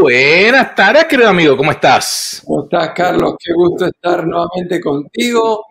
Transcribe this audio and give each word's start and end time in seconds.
Buenas 0.00 0.76
tardes, 0.76 1.06
querido 1.06 1.28
amigo, 1.28 1.56
¿cómo 1.56 1.72
estás? 1.72 2.42
¿Cómo 2.46 2.64
estás, 2.64 2.90
Carlos? 2.94 3.34
Qué 3.42 3.52
gusto 3.52 3.86
estar 3.86 4.24
nuevamente 4.24 4.80
contigo 4.80 5.66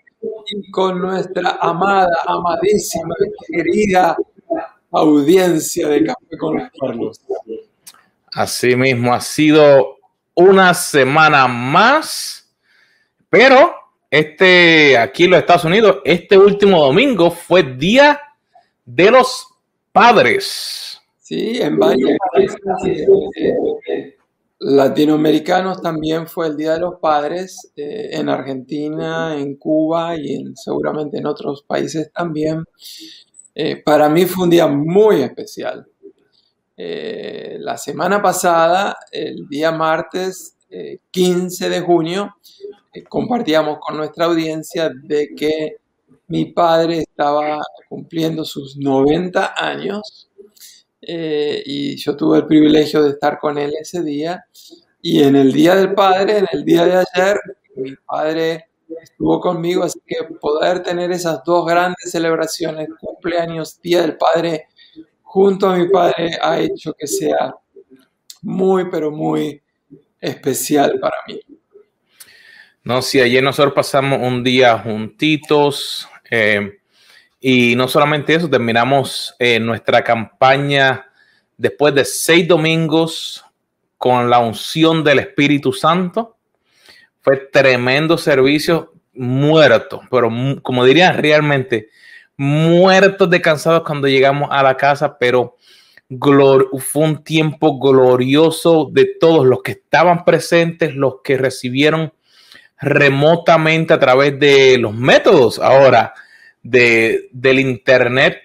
y 0.47 0.69
con 0.69 0.99
nuestra 0.99 1.57
amada, 1.61 2.09
amadísima, 2.25 3.15
querida 3.47 4.17
audiencia 4.91 5.87
de 5.87 6.03
Café 6.03 6.37
con 6.37 6.57
los 6.57 6.69
Carlos. 6.79 7.21
Así 8.33 8.75
mismo, 8.75 9.13
ha 9.13 9.21
sido 9.21 9.97
una 10.33 10.73
semana 10.73 11.47
más, 11.47 12.53
pero 13.29 13.73
este, 14.11 14.97
aquí 14.97 15.23
en 15.23 15.31
los 15.31 15.39
Estados 15.39 15.65
Unidos, 15.65 15.99
este 16.03 16.37
último 16.37 16.81
domingo 16.81 17.31
fue 17.31 17.63
Día 17.63 18.19
de 18.83 19.09
los 19.09 19.47
Padres. 19.93 20.96
Sí, 21.27 21.59
en 21.61 21.77
varios 21.77 22.11
países 22.31 23.05
latinoamericanos 24.59 25.81
también 25.81 26.25
fue 26.25 26.47
el 26.47 26.55
Día 26.55 26.75
de 26.75 26.79
los 26.79 27.01
Padres, 27.01 27.73
eh, 27.75 28.11
en 28.13 28.29
Argentina, 28.29 29.37
en 29.37 29.57
Cuba 29.57 30.15
y 30.15 30.35
en, 30.35 30.55
seguramente 30.55 31.17
en 31.17 31.25
otros 31.25 31.63
países 31.63 32.13
también. 32.13 32.63
Eh, 33.53 33.83
para 33.83 34.07
mí 34.07 34.25
fue 34.25 34.45
un 34.45 34.51
día 34.51 34.67
muy 34.67 35.21
especial. 35.21 35.85
Eh, 36.77 37.57
la 37.59 37.77
semana 37.77 38.21
pasada, 38.21 38.95
el 39.11 39.49
día 39.49 39.73
martes, 39.73 40.55
15 41.11 41.65
eh, 41.65 41.69
de 41.69 41.81
junio, 41.81 42.37
eh, 42.93 43.03
compartíamos 43.03 43.79
con 43.81 43.97
nuestra 43.97 44.27
audiencia 44.27 44.89
de 45.03 45.35
que 45.35 45.75
mi 46.29 46.53
padre 46.53 46.99
estaba 46.99 47.59
cumpliendo 47.89 48.45
sus 48.45 48.77
90 48.77 49.55
años 49.57 50.26
eh, 51.01 51.61
y 51.65 51.95
yo 51.97 52.15
tuve 52.15 52.39
el 52.39 52.47
privilegio 52.47 53.03
de 53.03 53.11
estar 53.11 53.39
con 53.39 53.57
él 53.57 53.73
ese 53.79 54.03
día. 54.03 54.45
Y 55.01 55.23
en 55.23 55.35
el 55.35 55.53
Día 55.53 55.75
del 55.75 55.93
Padre, 55.93 56.39
en 56.39 56.47
el 56.51 56.65
día 56.65 56.85
de 56.85 57.03
ayer, 57.13 57.39
mi 57.75 57.95
padre 57.95 58.69
estuvo 59.01 59.39
conmigo, 59.39 59.83
así 59.83 59.99
que 60.05 60.23
poder 60.39 60.81
tener 60.81 61.11
esas 61.11 61.43
dos 61.43 61.65
grandes 61.65 62.11
celebraciones, 62.11 62.89
cumpleaños, 62.99 63.79
Día 63.81 64.01
del 64.01 64.17
Padre, 64.17 64.67
junto 65.21 65.69
a 65.69 65.77
mi 65.77 65.87
padre, 65.89 66.37
ha 66.41 66.59
hecho 66.59 66.93
que 66.93 67.05
sea 67.07 67.53
muy, 68.41 68.89
pero 68.89 69.11
muy 69.11 69.61
especial 70.19 70.99
para 70.99 71.17
mí. 71.27 71.39
No, 72.83 73.01
sí, 73.01 73.19
ayer 73.19 73.43
nosotros 73.43 73.73
pasamos 73.73 74.19
un 74.21 74.43
día 74.43 74.79
juntitos 74.79 76.07
eh, 76.31 76.79
y 77.39 77.75
no 77.75 77.87
solamente 77.87 78.33
eso, 78.33 78.49
terminamos 78.49 79.35
eh, 79.39 79.59
nuestra 79.59 80.03
campaña 80.03 81.09
después 81.55 81.93
de 81.93 82.05
seis 82.05 82.47
domingos 82.47 83.45
con 83.97 84.29
la 84.29 84.39
unción 84.39 85.03
del 85.03 85.19
Espíritu 85.19 85.71
Santo. 85.73 86.37
Fue 87.21 87.37
tremendo 87.37 88.17
servicio, 88.17 88.93
muerto, 89.13 90.01
pero 90.09 90.31
como 90.61 90.85
dirían 90.85 91.17
realmente, 91.17 91.89
muertos 92.37 93.29
de 93.29 93.41
cansados 93.41 93.83
cuando 93.83 94.07
llegamos 94.07 94.49
a 94.51 94.63
la 94.63 94.77
casa, 94.77 95.17
pero 95.17 95.57
fue 96.79 97.03
un 97.03 97.23
tiempo 97.23 97.79
glorioso 97.79 98.89
de 98.91 99.05
todos 99.19 99.45
los 99.45 99.61
que 99.61 99.71
estaban 99.71 100.23
presentes, 100.23 100.95
los 100.95 101.15
que 101.23 101.37
recibieron 101.37 102.13
remotamente 102.79 103.93
a 103.93 103.99
través 103.99 104.39
de 104.39 104.77
los 104.77 104.93
métodos 104.93 105.59
ahora 105.59 106.13
de, 106.69 107.29
del 107.31 107.59
Internet. 107.59 108.41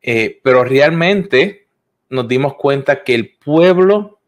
Eh, 0.00 0.40
pero 0.42 0.64
realmente 0.64 1.66
nos 2.08 2.26
dimos 2.28 2.54
cuenta 2.54 3.02
que 3.02 3.14
el 3.14 3.36
pueblo 3.36 4.20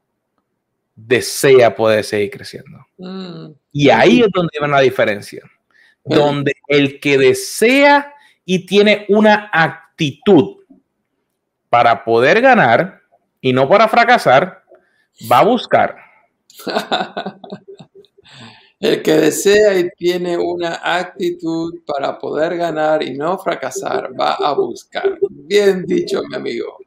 desea 0.95 1.75
poder 1.75 2.05
seguir 2.05 2.31
creciendo. 2.31 2.87
Mm. 2.99 3.53
Y 3.73 3.89
ahí 3.91 4.21
es 4.21 4.29
donde 4.33 4.59
va 4.61 4.69
la 4.69 4.81
diferencia. 4.81 5.43
Donde 6.05 6.55
el 6.67 6.99
que 6.99 7.19
desea 7.19 8.15
y 8.45 8.67
tiene 8.67 9.07
una 9.09 9.51
actitud 9.53 10.57
para 11.69 12.05
poder 12.05 12.41
ganar 12.41 13.01
y 13.41 13.53
no 13.53 13.69
para 13.69 13.87
fracasar, 13.87 14.65
va 15.31 15.39
a 15.39 15.45
buscar. 15.45 15.97
El 18.81 19.03
que 19.03 19.13
desea 19.13 19.79
y 19.79 19.91
tiene 19.91 20.39
una 20.39 20.81
actitud 20.83 21.81
para 21.87 22.19
poder 22.19 22.57
ganar 22.57 23.03
y 23.03 23.13
no 23.13 23.39
fracasar, 23.39 24.19
va 24.19 24.33
a 24.33 24.55
buscar. 24.55 25.19
Bien 25.29 25.85
dicho, 25.85 26.23
mi 26.27 26.35
amigo. 26.35 26.79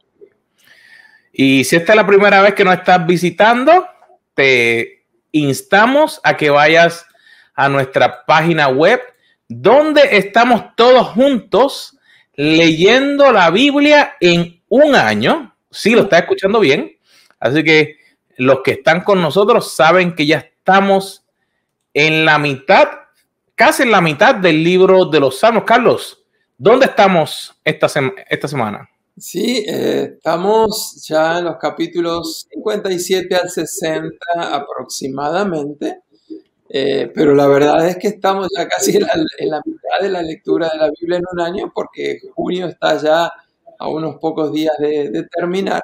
Y 1.31 1.63
si 1.63 1.75
esta 1.75 1.93
es 1.93 1.95
la 1.97 2.07
primera 2.07 2.41
vez 2.41 2.55
que 2.55 2.63
nos 2.63 2.75
estás 2.75 3.05
visitando, 3.05 3.85
te 4.33 5.05
instamos 5.31 6.19
a 6.23 6.35
que 6.35 6.49
vayas 6.49 7.05
a 7.53 7.69
nuestra 7.69 8.25
página 8.25 8.69
web 8.69 8.99
donde 9.47 10.17
estamos 10.17 10.75
todos 10.75 11.09
juntos 11.09 11.97
leyendo 12.33 13.31
la 13.31 13.51
Biblia 13.51 14.15
en 14.19 14.61
un 14.67 14.95
año. 14.95 15.55
Sí, 15.69 15.91
lo 15.91 16.03
está 16.03 16.19
escuchando 16.19 16.59
bien. 16.59 16.97
Así 17.39 17.63
que 17.63 17.97
los 18.37 18.61
que 18.63 18.71
están 18.71 19.01
con 19.01 19.21
nosotros 19.21 19.73
saben 19.73 20.15
que 20.15 20.25
ya 20.25 20.37
estamos 20.37 21.22
en 21.93 22.25
la 22.25 22.39
mitad, 22.39 22.87
casi 23.55 23.83
en 23.83 23.91
la 23.91 24.01
mitad 24.01 24.35
del 24.35 24.63
libro 24.63 25.05
de 25.05 25.19
los 25.19 25.39
Salmos. 25.39 25.63
Carlos, 25.63 26.23
¿dónde 26.57 26.87
estamos 26.87 27.53
esta, 27.63 27.87
esta 28.29 28.47
semana? 28.47 28.89
Sí, 29.17 29.63
eh, 29.67 30.13
estamos 30.15 31.05
ya 31.07 31.37
en 31.37 31.45
los 31.45 31.57
capítulos 31.57 32.47
57 32.49 33.35
al 33.35 33.49
60 33.49 34.17
aproximadamente. 34.35 36.01
Eh, 36.75 37.11
pero 37.13 37.35
la 37.35 37.45
verdad 37.47 37.87
es 37.87 37.97
que 37.97 38.07
estamos 38.07 38.47
ya 38.57 38.67
casi 38.67 38.97
en 38.97 39.03
la, 39.03 39.61
mitad 39.63 40.01
de 40.01 40.09
la 40.09 40.23
lectura 40.23 40.69
de 40.69 40.77
la 40.79 40.89
Biblia 40.99 41.19
en 41.19 41.25
un 41.31 41.39
año, 41.39 41.71
porque 41.73 42.19
junio 42.33 42.65
está 42.65 42.97
ya 42.97 43.31
a 43.77 43.87
unos 43.87 44.15
pocos 44.15 44.51
días 44.51 44.73
de, 44.79 45.27
terminar. 45.31 45.83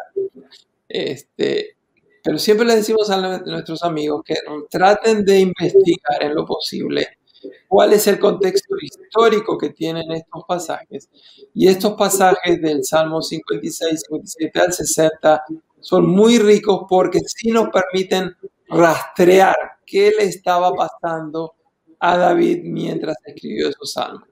Este, 0.88 1.76
pero 2.24 2.38
siempre 2.38 2.66
le 2.66 2.76
decimos 2.76 3.10
a 3.10 3.40
nuestros 3.40 3.84
amigos 3.84 4.22
que 4.26 4.36
traten 4.70 5.24
de 5.26 5.40
investigar 5.40 6.22
en 6.22 6.36
lo 6.36 6.46
posible 6.46 7.20
cuál 7.68 7.94
es 7.94 8.08
el 8.08 8.20
contexto 8.20 8.76
histórico 8.82 9.58
que 9.58 9.70
tienen 9.70 10.12
estos 10.12 10.44
pasajes. 10.48 11.10
Y 11.54 11.68
estos 11.68 11.94
pasajes 11.94 12.62
del 12.62 12.84
Salmo 12.84 13.22
56, 13.22 14.02
57 14.08 14.60
al 14.60 14.74
60 14.74 15.44
son 15.80 16.08
muy 16.08 16.40
ricos 16.40 16.82
porque 16.90 17.20
sí 17.26 17.52
nos 17.52 17.70
permiten 17.70 18.36
rastrear 18.68 19.56
qué 19.86 20.12
le 20.18 20.26
estaba 20.26 20.74
pasando 20.74 21.54
a 22.00 22.18
David 22.18 22.62
mientras 22.64 23.18
escribió 23.26 23.70
esos 23.70 23.94
salmos. 23.94 24.30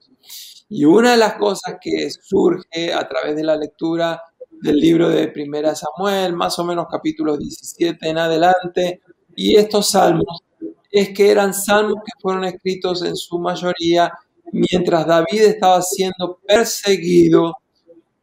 Y 0.68 0.84
una 0.84 1.12
de 1.12 1.16
las 1.16 1.34
cosas 1.34 1.76
que 1.80 2.10
surge 2.10 2.92
a 2.92 3.08
través 3.08 3.34
de 3.34 3.44
la 3.44 3.56
lectura 3.56 4.22
del 4.62 4.76
libro 4.78 5.08
de 5.08 5.28
Primera 5.28 5.74
Samuel, 5.74 6.34
más 6.34 6.58
o 6.58 6.64
menos 6.64 6.86
capítulos 6.90 7.38
17 7.38 8.08
en 8.08 8.18
adelante, 8.18 9.00
y 9.34 9.56
estos 9.56 9.90
salmos, 9.90 10.42
es 10.90 11.10
que 11.10 11.30
eran 11.30 11.54
salmos 11.54 11.96
que 12.04 12.20
fueron 12.20 12.44
escritos 12.44 13.02
en 13.04 13.16
su 13.16 13.38
mayoría 13.38 14.12
mientras 14.52 15.06
David 15.06 15.42
estaba 15.42 15.82
siendo 15.82 16.38
perseguido 16.46 17.56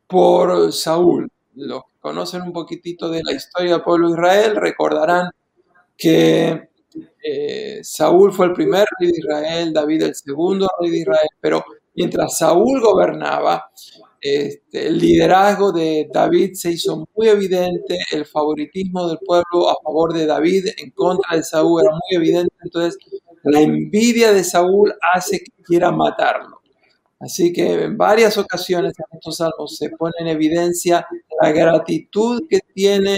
por 0.07 0.73
Saúl. 0.73 1.29
Los 1.55 1.83
que 1.83 1.99
conocen 2.01 2.41
un 2.41 2.53
poquitito 2.53 3.09
de 3.09 3.21
la 3.23 3.33
historia 3.33 3.73
del 3.73 3.83
pueblo 3.83 4.09
de 4.09 4.13
Israel 4.15 4.55
recordarán 4.55 5.29
que 5.97 6.69
eh, 7.23 7.79
Saúl 7.83 8.33
fue 8.33 8.47
el 8.47 8.53
primer 8.53 8.85
rey 8.99 9.11
de 9.11 9.17
Israel, 9.17 9.73
David 9.73 10.03
el 10.03 10.15
segundo 10.15 10.67
rey 10.79 10.89
de 10.91 10.97
Israel, 10.99 11.29
pero 11.39 11.63
mientras 11.95 12.37
Saúl 12.37 12.81
gobernaba, 12.81 13.69
este, 14.25 14.87
el 14.87 14.97
liderazgo 14.97 15.71
de 15.71 16.09
David 16.11 16.53
se 16.53 16.71
hizo 16.71 17.07
muy 17.15 17.27
evidente, 17.27 17.97
el 18.11 18.25
favoritismo 18.25 19.07
del 19.07 19.19
pueblo 19.19 19.69
a 19.69 19.75
favor 19.83 20.13
de 20.13 20.25
David 20.25 20.67
en 20.77 20.91
contra 20.91 21.37
de 21.37 21.43
Saúl 21.43 21.81
era 21.81 21.91
muy 21.91 22.23
evidente, 22.23 22.53
entonces 22.63 22.97
la 23.43 23.61
envidia 23.61 24.33
de 24.33 24.43
Saúl 24.43 24.93
hace 25.13 25.39
que 25.39 25.51
quiera 25.63 25.91
matarlo. 25.91 26.61
Así 27.19 27.53
que 27.53 27.83
en 27.83 27.97
varias 27.97 28.37
ocasiones 28.37 28.93
en 28.97 29.17
estos 29.17 29.37
salmos 29.37 29.77
se 29.77 29.89
pone 29.91 30.13
en 30.19 30.27
evidencia 30.27 31.07
la 31.41 31.51
gratitud 31.51 32.43
que 32.49 32.59
tiene 32.73 33.17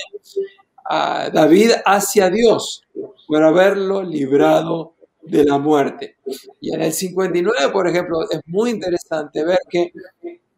a 0.85 1.29
David 1.29 1.71
hacia 1.85 2.29
Dios 2.29 2.83
por 3.27 3.43
haberlo 3.43 4.03
librado 4.03 4.95
de 5.21 5.43
la 5.43 5.57
muerte. 5.57 6.17
Y 6.61 6.73
en 6.73 6.81
el 6.81 6.93
59, 6.93 7.71
por 7.71 7.87
ejemplo, 7.87 8.21
es 8.29 8.39
muy 8.45 8.69
interesante 8.71 9.43
ver 9.43 9.59
que 9.69 9.91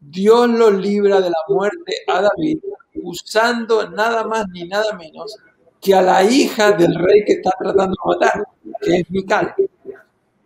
Dios 0.00 0.48
lo 0.48 0.70
libra 0.70 1.20
de 1.20 1.30
la 1.30 1.42
muerte 1.48 1.94
a 2.08 2.22
David 2.22 2.58
usando 2.94 3.88
nada 3.90 4.24
más 4.24 4.46
ni 4.52 4.66
nada 4.66 4.94
menos 4.94 5.36
que 5.80 5.94
a 5.94 6.02
la 6.02 6.22
hija 6.24 6.72
del 6.72 6.94
rey 6.94 7.24
que 7.24 7.34
está 7.34 7.50
tratando 7.58 7.94
de 7.94 8.14
matar, 8.14 8.44
que 8.80 8.96
es 8.96 9.10
Mical. 9.10 9.54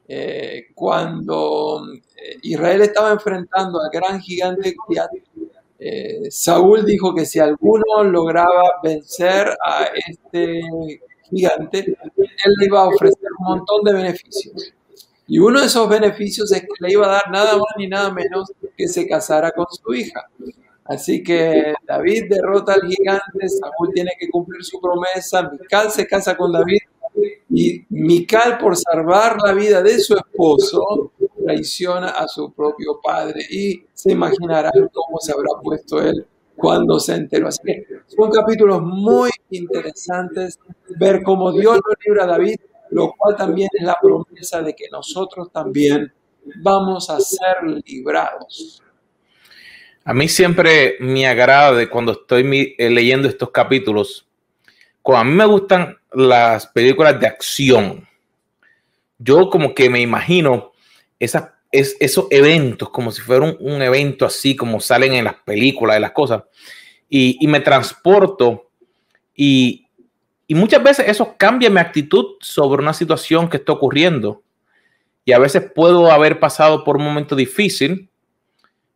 Eh, 0.06 0.66
cuando 0.74 1.82
eh, 2.16 2.36
Israel 2.42 2.82
estaba 2.82 3.10
enfrentando 3.10 3.80
al 3.80 3.90
gran 3.90 4.20
gigante 4.20 4.76
eh, 5.78 6.30
Saúl 6.30 6.84
dijo 6.84 7.14
que 7.14 7.24
si 7.24 7.40
alguno 7.40 8.04
lograba 8.04 8.80
vencer 8.82 9.48
a 9.64 9.86
este 10.06 10.60
gigante, 11.30 11.78
él 11.78 12.52
le 12.58 12.66
iba 12.66 12.82
a 12.82 12.88
ofrecer 12.88 13.28
un 13.40 13.46
montón 13.56 13.82
de 13.84 13.92
beneficios. 13.92 14.72
Y 15.26 15.38
uno 15.38 15.60
de 15.60 15.66
esos 15.66 15.88
beneficios 15.88 16.52
es 16.52 16.62
que 16.62 16.68
le 16.80 16.92
iba 16.92 17.06
a 17.06 17.12
dar 17.12 17.30
nada 17.30 17.54
más 17.54 17.68
ni 17.78 17.88
nada 17.88 18.10
menos 18.12 18.52
que 18.76 18.88
se 18.88 19.06
casara 19.06 19.50
con 19.52 19.66
su 19.70 19.94
hija. 19.94 20.28
Así 20.84 21.22
que 21.22 21.74
David 21.86 22.24
derrota 22.28 22.74
al 22.74 22.82
gigante, 22.82 23.48
Saúl 23.48 23.90
tiene 23.94 24.10
que 24.18 24.28
cumplir 24.28 24.62
su 24.64 24.78
promesa, 24.80 25.50
Mical 25.50 25.90
se 25.90 26.06
casa 26.06 26.36
con 26.36 26.52
David 26.52 26.80
y 27.48 27.84
Mical 27.88 28.58
por 28.58 28.76
salvar 28.76 29.38
la 29.42 29.54
vida 29.54 29.82
de 29.82 29.98
su 29.98 30.14
esposo 30.14 31.12
traiciona 31.44 32.08
a 32.08 32.26
su 32.26 32.52
propio 32.52 33.00
padre 33.02 33.42
y 33.50 33.84
se 33.92 34.12
imaginarán 34.12 34.88
cómo 34.92 35.18
se 35.20 35.32
habrá 35.32 35.60
puesto 35.62 36.00
él 36.00 36.26
cuando 36.56 36.98
se 36.98 37.14
enteró. 37.14 37.48
Así 37.48 37.60
que 37.64 37.86
son 38.06 38.30
capítulos 38.30 38.82
muy 38.82 39.30
interesantes, 39.50 40.58
ver 40.98 41.22
cómo 41.22 41.52
Dios 41.52 41.76
lo 41.76 41.94
libra 42.04 42.24
a 42.24 42.28
David, 42.28 42.56
lo 42.90 43.12
cual 43.12 43.36
también 43.36 43.68
es 43.72 43.84
la 43.84 43.96
promesa 44.00 44.62
de 44.62 44.74
que 44.74 44.88
nosotros 44.90 45.50
también 45.52 46.12
vamos 46.56 47.10
a 47.10 47.20
ser 47.20 47.56
librados. 47.86 48.82
A 50.04 50.12
mí 50.12 50.28
siempre 50.28 50.96
me 51.00 51.26
agrada 51.26 51.72
de 51.72 51.88
cuando 51.88 52.12
estoy 52.12 52.74
eh, 52.76 52.90
leyendo 52.90 53.26
estos 53.26 53.50
capítulos, 53.50 54.26
Cuando 55.00 55.20
a 55.20 55.24
mí 55.24 55.36
me 55.36 55.46
gustan 55.46 55.96
las 56.12 56.66
películas 56.66 57.18
de 57.18 57.26
acción, 57.26 58.06
yo 59.18 59.48
como 59.48 59.74
que 59.74 59.88
me 59.88 60.00
imagino 60.00 60.72
esas, 61.18 61.50
esos 61.72 62.26
eventos 62.30 62.90
como 62.90 63.10
si 63.10 63.22
fuera 63.22 63.56
un, 63.58 63.82
evento 63.82 64.26
así 64.26 64.54
como 64.54 64.80
salen 64.80 65.14
en 65.14 65.24
las 65.24 65.36
películas, 65.36 65.96
de 65.96 66.00
las 66.00 66.12
cosas, 66.12 66.42
y, 67.08 67.38
me 67.46 67.60
transporto 67.60 68.70
y, 69.34 69.83
y 70.46 70.54
muchas 70.54 70.82
veces 70.82 71.08
eso 71.08 71.36
cambia 71.36 71.70
mi 71.70 71.80
actitud 71.80 72.36
sobre 72.40 72.82
una 72.82 72.92
situación 72.92 73.48
que 73.48 73.56
está 73.58 73.72
ocurriendo. 73.72 74.42
Y 75.24 75.32
a 75.32 75.38
veces 75.38 75.70
puedo 75.74 76.10
haber 76.10 76.38
pasado 76.38 76.84
por 76.84 76.96
un 76.96 77.04
momento 77.04 77.34
difícil 77.34 78.10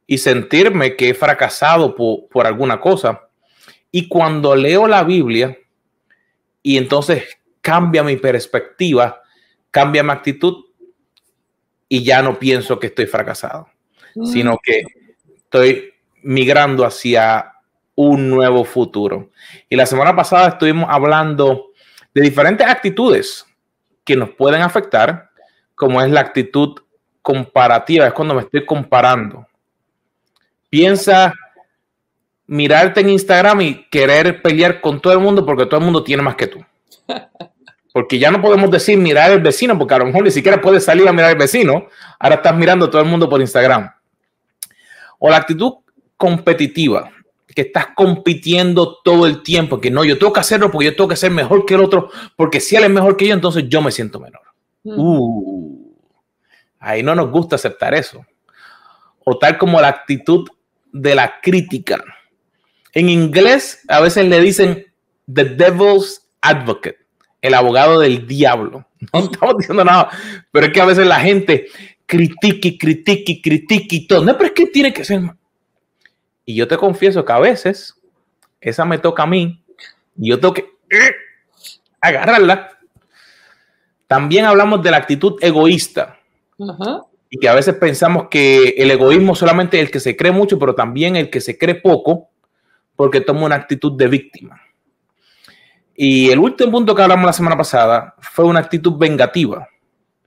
y 0.07 0.19
sentirme 0.19 0.95
que 0.97 1.11
he 1.11 1.15
fracasado 1.15 1.95
por, 1.95 2.29
por 2.29 2.47
alguna 2.47 2.81
cosa. 2.81 3.29
Y 3.91 4.09
cuando 4.09 4.55
leo 4.55 4.87
la 4.87 5.05
Biblia, 5.05 5.57
y 6.63 6.77
entonces 6.77 7.39
cambia 7.63 8.03
mi 8.03 8.17
perspectiva, 8.17 9.23
cambia 9.71 10.03
mi 10.03 10.11
actitud 10.11 10.67
y 11.89 12.05
ya 12.05 12.21
no 12.21 12.39
pienso 12.39 12.79
que 12.79 12.89
estoy 12.89 13.07
fracasado, 13.07 13.69
mm. 14.15 14.27
sino 14.27 14.59
que 14.63 14.85
estoy 15.35 15.95
migrando 16.23 16.85
hacia 16.85 17.55
un 18.01 18.31
nuevo 18.31 18.63
futuro. 18.63 19.31
Y 19.69 19.75
la 19.75 19.85
semana 19.85 20.15
pasada 20.15 20.51
estuvimos 20.51 20.87
hablando 20.89 21.73
de 22.15 22.23
diferentes 22.23 22.65
actitudes 22.65 23.45
que 24.05 24.15
nos 24.15 24.31
pueden 24.31 24.63
afectar, 24.63 25.31
como 25.75 26.01
es 26.01 26.09
la 26.09 26.21
actitud 26.21 26.77
comparativa, 27.23 28.07
es 28.07 28.13
cuando 28.13 28.35
me 28.37 28.43
estoy 28.43 28.65
comparando. 28.65 29.49
Piensa 30.71 31.35
mirarte 32.47 33.01
en 33.01 33.09
Instagram 33.09 33.63
y 33.63 33.89
querer 33.91 34.43
pelear 34.43 34.81
con 34.81 35.01
todo 35.01 35.13
el 35.13 35.19
mundo 35.19 35.45
porque 35.45 35.67
todo 35.67 35.81
el 35.81 35.85
mundo 35.85 36.05
tiene 36.05 36.23
más 36.23 36.37
que 36.37 36.47
tú. 36.47 36.65
Porque 37.93 38.19
ya 38.19 38.31
no 38.31 38.41
podemos 38.41 38.71
decir 38.71 38.97
mirar 38.97 39.33
al 39.33 39.41
vecino, 39.41 39.77
porque 39.77 39.95
a 39.95 39.99
lo 39.99 40.05
mejor 40.05 40.23
ni 40.23 40.31
siquiera 40.31 40.61
puedes 40.61 40.85
salir 40.85 41.09
a 41.09 41.13
mirar 41.13 41.31
al 41.31 41.39
vecino. 41.39 41.89
Ahora 42.21 42.37
estás 42.37 42.55
mirando 42.55 42.85
a 42.85 42.91
todo 42.91 43.03
el 43.03 43.09
mundo 43.09 43.29
por 43.29 43.41
Instagram. 43.41 43.91
O 45.19 45.29
la 45.29 45.39
actitud 45.39 45.73
competitiva, 46.17 47.11
que 47.59 47.63
estás 47.63 47.89
compitiendo 47.97 49.01
todo 49.03 49.27
el 49.27 49.43
tiempo, 49.43 49.81
que 49.81 49.91
no, 49.91 50.05
yo 50.05 50.17
tengo 50.17 50.33
que 50.33 50.39
hacerlo 50.39 50.71
porque 50.71 50.85
yo 50.85 50.95
tengo 50.95 51.09
que 51.09 51.17
ser 51.17 51.33
mejor 51.33 51.67
que 51.67 51.75
el 51.75 51.81
otro, 51.81 52.09
porque 52.37 52.61
si 52.61 52.77
él 52.77 52.85
es 52.85 52.91
mejor 52.91 53.17
que 53.17 53.27
yo, 53.27 53.35
entonces 53.35 53.65
yo 53.67 53.83
me 53.83 53.91
siento 53.91 54.21
menor. 54.21 54.43
Mm. 54.85 54.95
Uh, 54.97 55.97
ahí 56.79 57.03
no 57.03 57.17
nos 57.17 57.33
gusta 57.33 57.57
aceptar 57.57 57.95
eso. 57.95 58.25
O 59.25 59.37
tal 59.39 59.59
como 59.59 59.81
la 59.81 59.89
actitud 59.89 60.49
de 60.93 61.17
la 61.17 61.41
crítica 61.41 62.01
en 62.93 63.09
inglés 63.09 63.83
a 63.89 63.99
veces 63.99 64.29
le 64.29 64.41
dicen 64.41 64.87
the 65.27 65.45
devil's 65.45 66.31
advocate, 66.41 66.99
el 67.43 67.55
abogado 67.55 67.99
del 67.99 68.25
diablo. 68.25 68.87
No 69.13 69.19
estamos 69.19 69.59
diciendo 69.59 69.85
nada, 69.85 70.11
pero 70.53 70.67
es 70.67 70.73
que 70.73 70.81
a 70.81 70.85
veces 70.85 71.09
la 71.09 71.19
gente 71.19 71.67
critique, 72.07 72.79
critique, 72.79 73.41
critique 73.43 73.97
y 73.97 74.07
todo. 74.07 74.25
No, 74.25 74.37
pero 74.37 74.47
es 74.47 74.53
que 74.53 74.67
tiene 74.67 74.93
que 74.93 75.05
ser. 75.05 75.23
Y 76.49 76.55
yo 76.55 76.67
te 76.67 76.79
confieso 76.79 77.27
que 77.27 77.33
a 77.35 77.39
veces 77.39 77.95
esa 78.59 78.87
me 78.87 78.97
toca 78.97 79.25
a 79.25 79.27
mí 79.27 79.63
y 80.17 80.31
yo 80.31 80.41
tengo 80.41 80.55
que 80.55 80.63
eh, 80.89 81.13
agarrarla. 82.01 82.79
También 84.07 84.47
hablamos 84.47 84.83
de 84.83 84.91
la 84.91 84.97
actitud 84.97 85.37
egoísta. 85.43 86.19
Y 87.29 87.39
que 87.39 87.51
a 87.51 87.55
veces 87.55 87.75
pensamos 87.75 88.29
que 88.31 88.71
el 88.79 88.91
egoísmo 88.91 89.35
solamente 89.35 89.77
es 89.77 89.85
el 89.85 89.91
que 89.91 90.01
se 90.01 90.17
cree 90.17 90.33
mucho, 90.33 90.59
pero 90.59 90.75
también 90.75 91.17
el 91.17 91.29
que 91.29 91.43
se 91.43 91.59
cree 91.59 91.75
poco 91.75 92.31
porque 92.97 93.21
toma 93.21 93.45
una 93.45 93.57
actitud 93.57 93.99
de 93.99 94.09
víctima. 94.09 94.59
Y 95.95 96.31
el 96.31 96.39
último 96.39 96.73
punto 96.73 96.95
que 96.95 97.03
hablamos 97.03 97.27
la 97.27 97.35
semana 97.35 97.59
pasada 97.59 98.15
fue 98.21 98.47
una 98.47 98.61
actitud 98.61 98.97
vengativa. 98.97 99.69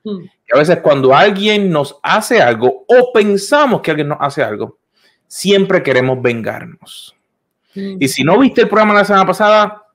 Hmm. 0.03 0.23
a 0.53 0.57
veces 0.57 0.79
cuando 0.81 1.15
alguien 1.15 1.71
nos 1.71 1.99
hace 2.01 2.41
algo 2.41 2.85
o 2.87 3.11
pensamos 3.11 3.81
que 3.81 3.89
alguien 3.89 4.09
nos 4.09 4.17
hace 4.19 4.43
algo, 4.43 4.80
siempre 5.31 5.81
queremos 5.81 6.21
vengarnos. 6.21 7.15
Y 7.73 8.09
si 8.09 8.21
no 8.25 8.37
viste 8.37 8.63
el 8.63 8.67
programa 8.67 8.95
la 8.95 9.05
semana 9.05 9.25
pasada, 9.25 9.85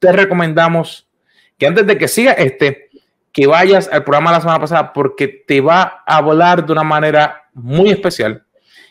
te 0.00 0.10
recomendamos 0.10 1.06
que 1.56 1.68
antes 1.68 1.86
de 1.86 1.96
que 1.96 2.08
siga 2.08 2.32
este, 2.32 2.90
que 3.30 3.46
vayas 3.46 3.88
al 3.92 4.02
programa 4.02 4.32
la 4.32 4.40
semana 4.40 4.58
pasada 4.58 4.92
porque 4.92 5.28
te 5.28 5.60
va 5.60 6.02
a 6.04 6.16
hablar 6.16 6.66
de 6.66 6.72
una 6.72 6.82
manera 6.82 7.44
muy 7.54 7.90
especial 7.90 8.44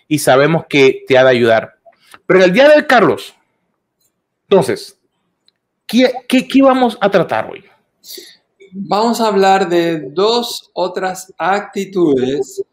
y 0.08 0.20
sabemos 0.20 0.64
que 0.70 1.04
te 1.06 1.18
ha 1.18 1.24
de 1.26 1.32
ayudar. 1.32 1.76
Pero 2.26 2.46
el 2.46 2.54
día 2.54 2.70
de 2.70 2.88
Carlos, 2.88 3.36
entonces, 4.44 4.98
¿qué, 5.86 6.14
qué, 6.30 6.62
vamos 6.62 6.98
a 7.02 7.12
tratar 7.12 7.52
hoy? 7.52 7.66
Vamos 8.72 9.20
a 9.20 9.28
hablar 9.28 9.68
de 9.68 10.00
dos 10.12 10.72
otras 10.74 11.34
actitudes 11.38 12.64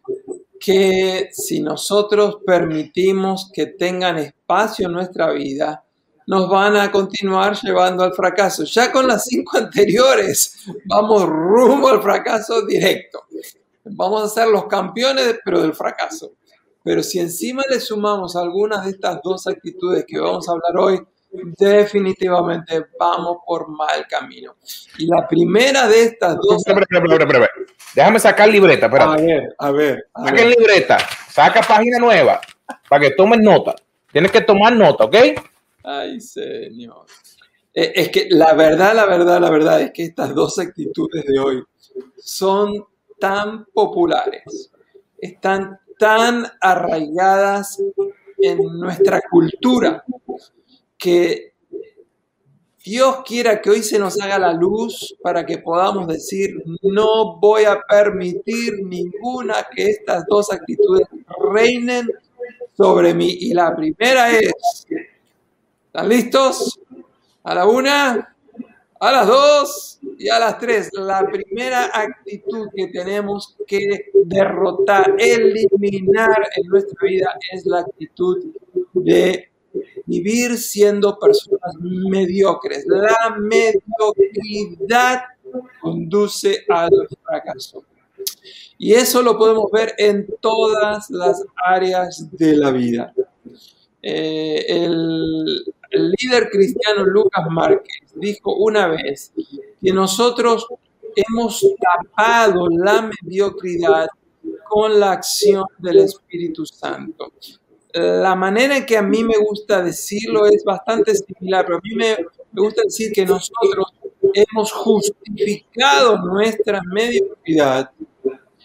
que 0.60 1.28
si 1.32 1.60
nosotros 1.60 2.38
permitimos 2.44 3.50
que 3.52 3.66
tengan 3.66 4.18
espacio 4.18 4.86
en 4.86 4.92
nuestra 4.92 5.32
vida, 5.32 5.84
nos 6.26 6.48
van 6.48 6.76
a 6.76 6.90
continuar 6.90 7.56
llevando 7.60 8.02
al 8.02 8.12
fracaso. 8.12 8.64
Ya 8.64 8.90
con 8.90 9.06
las 9.06 9.24
cinco 9.24 9.58
anteriores, 9.58 10.56
vamos 10.86 11.24
rumbo 11.24 11.88
al 11.88 12.02
fracaso 12.02 12.66
directo. 12.66 13.24
Vamos 13.84 14.24
a 14.24 14.28
ser 14.28 14.48
los 14.48 14.66
campeones, 14.66 15.38
pero 15.44 15.62
del 15.62 15.74
fracaso. 15.74 16.32
Pero 16.82 17.02
si 17.02 17.18
encima 17.20 17.62
le 17.68 17.80
sumamos 17.80 18.36
algunas 18.36 18.84
de 18.84 18.90
estas 18.90 19.20
dos 19.22 19.46
actitudes 19.46 20.04
que 20.06 20.18
vamos 20.18 20.48
a 20.48 20.52
hablar 20.52 20.76
hoy, 20.76 21.00
definitivamente 21.58 22.86
vamos 22.98 23.38
por 23.46 23.68
mal 23.68 24.06
camino. 24.08 24.56
Y 24.98 25.06
la 25.06 25.26
primera 25.26 25.86
de 25.88 26.02
estas 26.04 26.36
dos... 26.36 26.62
Déjame 27.94 28.18
sacar 28.20 28.48
libreta. 28.48 28.86
A 28.86 29.16
ver, 29.16 29.54
a 29.58 29.70
ver. 29.70 30.08
saca 30.14 30.44
libreta, 30.44 30.98
saca 31.28 31.62
página 31.62 31.98
nueva 31.98 32.40
para 32.88 33.02
que 33.02 33.10
tomen 33.14 33.42
nota. 33.42 33.74
Tienes 34.12 34.30
que 34.30 34.40
tomar 34.40 34.74
nota, 34.74 35.04
¿ok? 35.04 35.16
Ay, 35.82 36.20
señor. 36.20 37.06
Eh, 37.72 37.92
es 37.94 38.08
que 38.08 38.28
la 38.30 38.54
verdad, 38.54 38.94
la 38.94 39.04
verdad, 39.04 39.40
la 39.40 39.50
verdad 39.50 39.80
es 39.82 39.92
que 39.92 40.04
estas 40.04 40.34
dos 40.34 40.58
actitudes 40.58 41.24
de 41.26 41.38
hoy 41.38 41.62
son 42.16 42.84
tan 43.18 43.66
populares, 43.66 44.70
están 45.18 45.78
tan 45.98 46.46
arraigadas 46.60 47.82
en 48.38 48.58
nuestra 48.78 49.20
cultura 49.30 50.04
que 50.98 51.56
Dios 52.86 53.16
quiera 53.26 53.60
que 53.60 53.70
hoy 53.70 53.82
se 53.82 53.98
nos 53.98 54.20
haga 54.20 54.38
la 54.38 54.52
luz 54.52 55.16
para 55.20 55.44
que 55.44 55.58
podamos 55.58 56.06
decir, 56.06 56.62
no 56.82 57.36
voy 57.40 57.64
a 57.64 57.80
permitir 57.80 58.74
ninguna 58.84 59.66
que 59.74 59.90
estas 59.90 60.24
dos 60.28 60.52
actitudes 60.52 61.08
reinen 61.52 62.08
sobre 62.76 63.12
mí. 63.12 63.28
Y 63.40 63.54
la 63.54 63.74
primera 63.74 64.30
es, 64.30 64.86
¿están 65.86 66.08
listos? 66.08 66.78
A 67.42 67.56
la 67.56 67.66
una, 67.66 68.36
a 69.00 69.12
las 69.12 69.26
dos 69.26 69.98
y 70.16 70.28
a 70.28 70.38
las 70.38 70.56
tres. 70.58 70.88
La 70.92 71.26
primera 71.26 71.90
actitud 71.92 72.68
que 72.72 72.86
tenemos 72.86 73.56
que 73.66 74.12
derrotar, 74.14 75.16
eliminar 75.18 76.48
en 76.54 76.68
nuestra 76.68 76.96
vida 77.02 77.34
es 77.52 77.66
la 77.66 77.80
actitud 77.80 78.44
de 78.92 79.50
vivir 80.04 80.56
siendo 80.58 81.18
personas 81.18 81.74
mediocres. 81.80 82.84
La 82.86 83.36
mediocridad 83.38 85.22
conduce 85.80 86.64
al 86.68 86.90
fracaso. 87.22 87.84
Y 88.78 88.92
eso 88.92 89.22
lo 89.22 89.38
podemos 89.38 89.70
ver 89.70 89.94
en 89.98 90.26
todas 90.40 91.10
las 91.10 91.44
áreas 91.64 92.28
de 92.32 92.56
la 92.56 92.70
vida. 92.70 93.12
Eh, 94.02 94.64
el, 94.68 95.64
el 95.90 96.12
líder 96.18 96.48
cristiano 96.50 97.04
Lucas 97.04 97.44
Márquez 97.50 98.12
dijo 98.14 98.54
una 98.56 98.86
vez 98.86 99.32
que 99.80 99.92
nosotros 99.92 100.66
hemos 101.14 101.66
tapado 101.80 102.68
la 102.68 103.10
mediocridad 103.22 104.08
con 104.68 105.00
la 105.00 105.12
acción 105.12 105.64
del 105.78 106.00
Espíritu 106.00 106.66
Santo. 106.66 107.32
La 107.96 108.34
manera 108.34 108.76
en 108.76 108.84
que 108.84 108.98
a 108.98 109.02
mí 109.02 109.24
me 109.24 109.38
gusta 109.38 109.82
decirlo 109.82 110.44
es 110.44 110.62
bastante 110.62 111.14
similar, 111.14 111.64
pero 111.64 111.78
a 111.78 111.80
mí 111.82 111.94
me, 111.94 112.16
me 112.52 112.62
gusta 112.62 112.82
decir 112.84 113.10
que 113.10 113.24
nosotros 113.24 113.86
hemos 114.34 114.70
justificado 114.70 116.18
nuestra 116.18 116.82
mediocridad, 116.92 117.90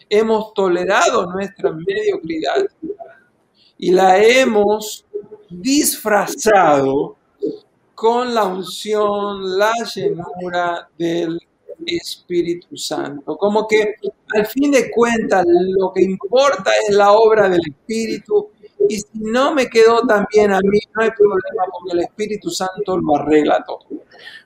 hemos 0.09 0.53
tolerado 0.53 1.27
nuestra 1.27 1.71
mediocridad 1.71 2.65
y 3.77 3.91
la 3.91 4.21
hemos 4.21 5.05
disfrazado 5.49 7.15
con 7.95 8.33
la 8.33 8.43
unción, 8.43 9.57
la 9.57 9.71
llenura 9.95 10.89
del 10.97 11.39
Espíritu 11.85 12.75
Santo. 12.75 13.37
Como 13.37 13.65
que 13.65 13.95
al 14.35 14.45
fin 14.45 14.71
de 14.71 14.91
cuentas 14.91 15.45
lo 15.47 15.93
que 15.93 16.01
importa 16.03 16.71
es 16.87 16.95
la 16.95 17.13
obra 17.13 17.47
del 17.47 17.61
Espíritu 17.61 18.50
y 18.91 18.99
si 18.99 19.07
no 19.13 19.55
me 19.55 19.69
quedó 19.69 20.05
tan 20.05 20.25
bien 20.33 20.51
a 20.51 20.59
mí, 20.59 20.79
no 20.93 21.03
hay 21.03 21.11
problema 21.11 21.63
porque 21.71 21.93
el 21.93 21.99
Espíritu 22.01 22.49
Santo 22.49 22.97
lo 22.97 23.15
arregla 23.15 23.63
todo. 23.63 23.79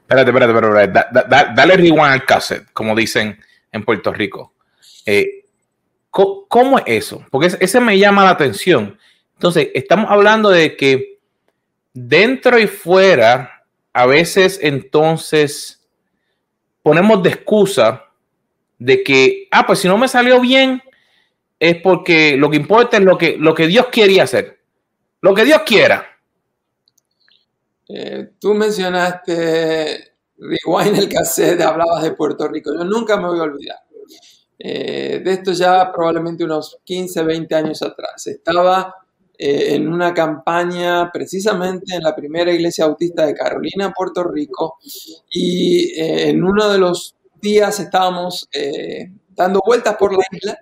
Espérate, 0.01 0.29
espérate, 0.29 0.83
espérate. 0.83 1.53
dale 1.55 1.77
rewind 1.77 1.99
al 1.99 2.25
cassette, 2.25 2.71
como 2.71 2.95
dicen 2.95 3.39
en 3.71 3.83
Puerto 3.83 4.13
Rico. 4.13 4.53
Eh, 5.03 5.45
¿cómo, 6.11 6.77
es 6.77 6.83
eso? 6.85 7.25
Porque 7.31 7.57
ese 7.59 7.79
me 7.79 7.97
llama 7.97 8.23
la 8.23 8.29
atención. 8.29 8.99
Entonces, 9.33 9.69
estamos 9.73 10.11
hablando 10.11 10.51
de 10.51 10.77
que 10.77 11.17
dentro 11.91 12.59
y 12.59 12.67
fuera, 12.67 13.63
a 13.93 14.05
veces 14.05 14.59
entonces 14.61 15.83
ponemos 16.83 17.23
de 17.23 17.29
excusa 17.29 18.05
de 18.77 19.01
que, 19.01 19.47
ah, 19.49 19.65
pues 19.65 19.79
si 19.79 19.87
no 19.87 19.97
me 19.97 20.07
salió 20.07 20.39
bien, 20.39 20.83
es 21.59 21.81
porque 21.81 22.35
lo 22.37 22.49
que 22.49 22.57
importa 22.57 22.97
es 22.97 23.03
lo 23.03 23.17
que, 23.17 23.37
lo 23.37 23.53
que 23.53 23.67
Dios 23.67 23.87
quería 23.91 24.23
hacer. 24.23 24.59
Lo 25.21 25.33
que 25.33 25.45
Dios 25.45 25.61
quiera. 25.65 26.05
Eh, 27.87 28.31
tú 28.39 28.53
mencionaste 28.53 30.13
Rewind 30.37 30.97
el 30.97 31.09
cassette, 31.09 31.61
hablabas 31.61 32.03
de 32.03 32.11
Puerto 32.11 32.47
Rico. 32.47 32.73
Yo 32.75 32.83
nunca 32.83 33.17
me 33.17 33.27
voy 33.27 33.39
a 33.39 33.43
olvidar. 33.43 33.77
Eh, 34.57 35.21
de 35.23 35.31
esto 35.31 35.51
ya 35.51 35.91
probablemente 35.91 36.43
unos 36.43 36.79
15, 36.83 37.23
20 37.23 37.55
años 37.55 37.81
atrás. 37.81 38.27
Estaba 38.27 38.93
eh, 39.37 39.75
en 39.75 39.87
una 39.87 40.13
campaña 40.13 41.09
precisamente 41.11 41.95
en 41.95 42.03
la 42.03 42.15
primera 42.15 42.51
iglesia 42.51 42.85
autista 42.85 43.25
de 43.25 43.33
Carolina, 43.33 43.93
Puerto 43.95 44.23
Rico, 44.23 44.77
y 45.29 45.99
en 45.99 46.43
uno 46.43 46.69
de 46.69 46.77
los 46.77 47.15
días 47.41 47.79
estábamos 47.79 48.49
dando 49.35 49.61
vueltas 49.65 49.95
por 49.97 50.13
la 50.13 50.23
isla 50.31 50.57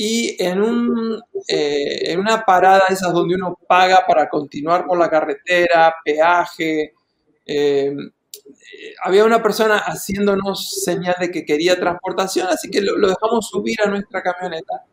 y 0.00 0.36
en, 0.38 0.62
un, 0.62 1.20
eh, 1.48 2.12
en 2.12 2.20
una 2.20 2.44
parada 2.44 2.84
esas 2.88 3.12
donde 3.12 3.34
uno 3.34 3.58
paga 3.66 4.04
para 4.06 4.28
continuar 4.28 4.86
por 4.86 4.96
la 4.96 5.10
carretera, 5.10 5.92
peaje, 6.04 6.94
eh, 7.44 7.92
había 9.02 9.24
una 9.24 9.42
persona 9.42 9.78
haciéndonos 9.78 10.84
señal 10.84 11.16
de 11.18 11.32
que 11.32 11.44
quería 11.44 11.80
transportación, 11.80 12.46
así 12.46 12.70
que 12.70 12.80
lo, 12.80 13.08
dejamos 13.08 13.48
subir 13.48 13.76
a 13.84 13.88
nuestra 13.88 14.22
camioneta. 14.22 14.84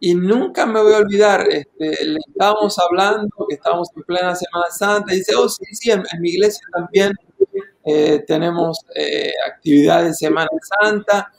Y 0.00 0.14
nunca 0.14 0.64
me 0.64 0.80
voy 0.80 0.94
a 0.94 0.98
olvidar, 0.98 1.46
este, 1.50 2.06
le 2.06 2.18
estábamos 2.26 2.78
hablando, 2.78 3.28
que 3.46 3.56
estábamos 3.56 3.90
en 3.94 4.02
plena 4.04 4.34
Semana 4.34 4.70
Santa, 4.70 5.12
y 5.12 5.18
dice, 5.18 5.34
oh, 5.36 5.46
sí, 5.46 5.66
sí, 5.72 5.90
en 5.90 6.02
mi 6.20 6.30
iglesia 6.30 6.66
también 6.72 7.12
eh, 7.86 8.24
tenemos 8.26 8.80
eh, 8.96 9.32
actividades 9.48 10.08
de 10.08 10.26
Semana 10.26 10.48
Santa, 10.80 11.32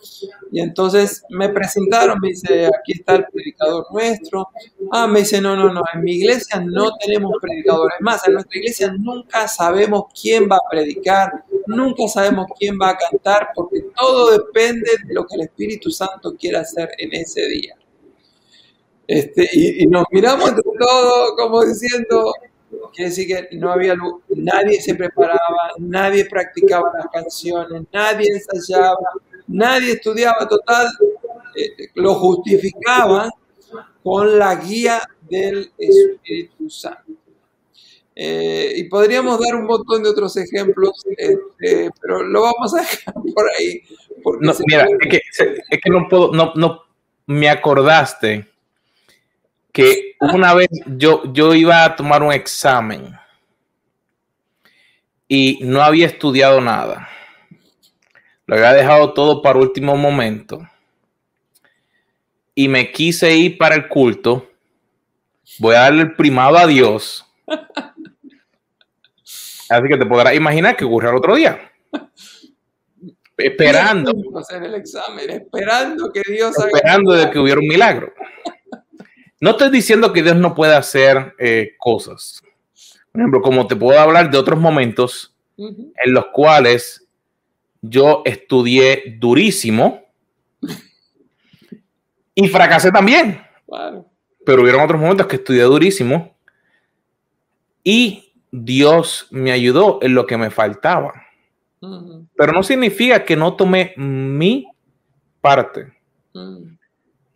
y 0.50 0.62
entonces 0.62 1.24
me 1.30 1.50
presentaron, 1.50 2.20
me 2.22 2.30
dice, 2.30 2.68
aquí 2.68 2.94
está 2.94 3.16
el 3.16 3.26
predicador 3.26 3.86
nuestro. 3.92 4.48
Ah, 4.92 5.08
me 5.08 5.20
dice, 5.20 5.42
no, 5.42 5.58
no, 5.58 5.74
no, 5.74 5.82
en 5.94 6.04
mi 6.04 6.14
iglesia 6.14 6.62
no 6.62 6.92
tenemos 6.98 7.34
predicadores 7.42 7.98
más, 8.00 8.26
en 8.26 8.36
nuestra 8.36 8.58
iglesia 8.60 8.94
nunca 8.98 9.48
sabemos 9.50 10.06
quién 10.20 10.48
va 10.50 10.56
a 10.56 10.70
predicar, 10.72 11.44
nunca 11.66 12.08
sabemos 12.08 12.48
quién 12.58 12.78
va 12.82 12.92
a 12.92 12.98
cantar, 12.98 13.50
porque 13.54 13.82
todo 13.94 14.32
depende 14.32 14.90
de 15.06 15.14
lo 15.14 15.28
que 15.28 15.36
el 15.36 15.42
Espíritu 15.42 15.92
Santo 15.92 16.34
quiera 16.40 16.62
hacer 16.62 16.90
en 16.98 17.14
ese 17.14 17.46
día. 17.48 17.76
Este, 19.06 19.50
y, 19.54 19.84
y 19.84 19.88
nos 19.88 20.06
miramos 20.12 20.50
entre 20.50 20.64
todos 20.80 21.34
como 21.38 21.64
diciendo, 21.64 22.34
Quiere 22.94 23.10
decir 23.10 23.28
que 23.28 23.56
no 23.58 23.72
había 23.72 23.94
luz, 23.94 24.22
nadie 24.30 24.82
se 24.82 24.96
preparaba, 24.96 25.72
nadie 25.78 26.26
practicaba 26.26 26.92
las 26.98 27.08
canciones, 27.08 27.84
nadie 27.94 28.30
ensayaba, 28.30 28.98
nadie 29.48 29.94
estudiaba, 29.94 30.48
total, 30.48 30.88
eh, 31.56 31.90
lo 31.96 32.16
justificaba 32.16 33.30
con 34.04 34.38
la 34.38 34.56
guía 34.56 35.02
del 35.30 35.72
Espíritu 35.78 36.70
Santo. 36.70 37.14
Eh, 38.20 38.74
y 38.78 38.84
podríamos 38.86 39.40
dar 39.40 39.56
un 39.56 39.66
montón 39.66 40.02
de 40.02 40.10
otros 40.10 40.36
ejemplos, 40.38 41.06
este, 41.16 41.92
pero 42.02 42.24
lo 42.24 42.42
vamos 42.42 42.74
a 42.74 42.82
dejar 42.82 43.14
por 43.36 43.46
ahí. 43.58 43.82
No, 44.40 44.54
mira, 44.66 44.88
es 45.00 45.10
que, 45.10 45.22
es 45.70 45.80
que, 45.82 45.90
no 45.90 46.08
puedo, 46.10 46.32
no, 46.34 46.52
no 46.56 46.82
me 47.28 47.48
acordaste 47.48 48.48
que 49.72 50.16
una 50.20 50.54
vez 50.54 50.70
yo, 50.86 51.22
yo 51.34 51.54
iba 51.54 51.84
a 51.84 51.96
tomar 51.96 52.24
un 52.24 52.34
examen 52.34 53.18
y 55.28 55.60
no 55.62 55.82
había 55.82 56.08
estudiado 56.08 56.62
nada. 56.62 57.10
Lo 58.46 58.56
había 58.56 58.74
dejado 58.74 59.14
todo 59.14 59.42
para 59.42 59.60
último 59.60 59.98
momento. 59.98 60.68
Y 62.56 62.68
me 62.70 62.92
quise 62.92 63.36
ir 63.36 63.58
para 63.58 63.76
el 63.76 63.88
culto. 63.88 64.50
Voy 65.60 65.76
a 65.76 65.82
darle 65.82 66.04
el 66.04 66.16
primado 66.16 66.58
a 66.58 66.66
Dios. 66.66 67.26
Así 69.70 69.88
que 69.90 69.98
te 69.98 70.06
podrás 70.06 70.34
imaginar 70.34 70.78
que 70.78 70.86
ocurrió 70.86 71.10
el 71.10 71.18
otro 71.18 71.36
día. 71.36 71.72
Esperando. 73.38 74.12
El 74.50 74.76
examen, 74.76 75.30
esperando 75.30 76.12
que 76.12 76.22
Dios 76.28 76.58
Esperando 76.58 77.12
de 77.14 77.30
que 77.30 77.38
hubiera 77.38 77.60
un 77.60 77.68
milagro. 77.68 78.14
No 79.40 79.52
estoy 79.52 79.70
diciendo 79.70 80.14
que 80.14 80.24
Dios 80.24 80.36
no 80.36 80.56
pueda 80.56 80.78
hacer 80.78 81.36
eh, 81.38 81.76
cosas. 81.78 82.42
Por 83.12 83.22
ejemplo, 83.22 83.42
como 83.42 83.68
te 83.68 83.76
puedo 83.76 84.00
hablar 84.00 84.32
de 84.32 84.38
otros 84.38 84.60
momentos 84.60 85.36
en 85.58 86.14
los 86.14 86.28
cuales 86.28 87.08
yo 87.82 88.22
estudié 88.26 89.18
durísimo 89.20 90.04
y 92.36 92.48
fracasé 92.48 92.92
también. 92.92 93.42
Pero 94.46 94.62
hubieron 94.62 94.82
otros 94.82 95.00
momentos 95.00 95.28
que 95.28 95.38
estudié 95.38 95.64
durísimo 95.64 96.36
y 97.84 98.34
Dios 98.52 99.28
me 99.32 99.52
ayudó 99.52 100.00
en 100.02 100.14
lo 100.14 100.26
que 100.26 100.38
me 100.38 100.50
faltaba. 100.50 101.14
Pero 101.80 102.54
no 102.54 102.64
significa 102.64 103.24
que 103.24 103.36
no 103.36 103.56
tomé 103.56 103.94
mi 103.98 104.68
parte. 105.42 105.94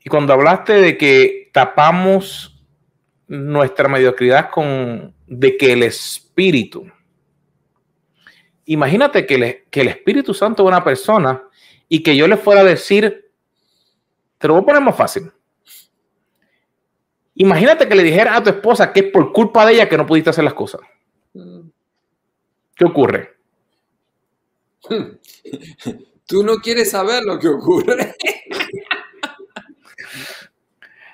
Y 0.03 0.09
cuando 0.09 0.33
hablaste 0.33 0.73
de 0.73 0.97
que 0.97 1.40
tapamos 1.51 2.61
nuestra 3.27 3.87
mediocridad 3.87 4.49
con 4.49 5.13
de 5.27 5.57
que 5.57 5.73
el 5.73 5.83
Espíritu, 5.83 6.85
imagínate 8.65 9.25
que, 9.25 9.65
que 9.69 9.81
el 9.81 9.87
Espíritu 9.87 10.33
Santo 10.33 10.63
es 10.63 10.67
una 10.67 10.83
persona 10.83 11.41
y 11.87 12.03
que 12.03 12.15
yo 12.15 12.27
le 12.27 12.37
fuera 12.37 12.61
a 12.61 12.65
decir, 12.65 13.31
te 14.37 14.47
lo 14.47 14.55
voy 14.55 14.63
a 14.63 14.65
poner 14.65 14.81
más 14.81 14.95
fácil. 14.95 15.31
Imagínate 17.35 17.87
que 17.87 17.95
le 17.95 18.03
dijera 18.03 18.35
a 18.35 18.43
tu 18.43 18.49
esposa 18.49 18.91
que 18.91 18.99
es 19.01 19.11
por 19.11 19.31
culpa 19.31 19.65
de 19.65 19.73
ella 19.73 19.89
que 19.89 19.97
no 19.97 20.05
pudiste 20.05 20.29
hacer 20.29 20.43
las 20.43 20.53
cosas. 20.53 20.81
¿Qué 22.75 22.85
ocurre? 22.85 23.37
Tú 26.25 26.43
no 26.43 26.57
quieres 26.57 26.91
saber 26.91 27.23
lo 27.23 27.39
que 27.39 27.47
ocurre. 27.47 28.15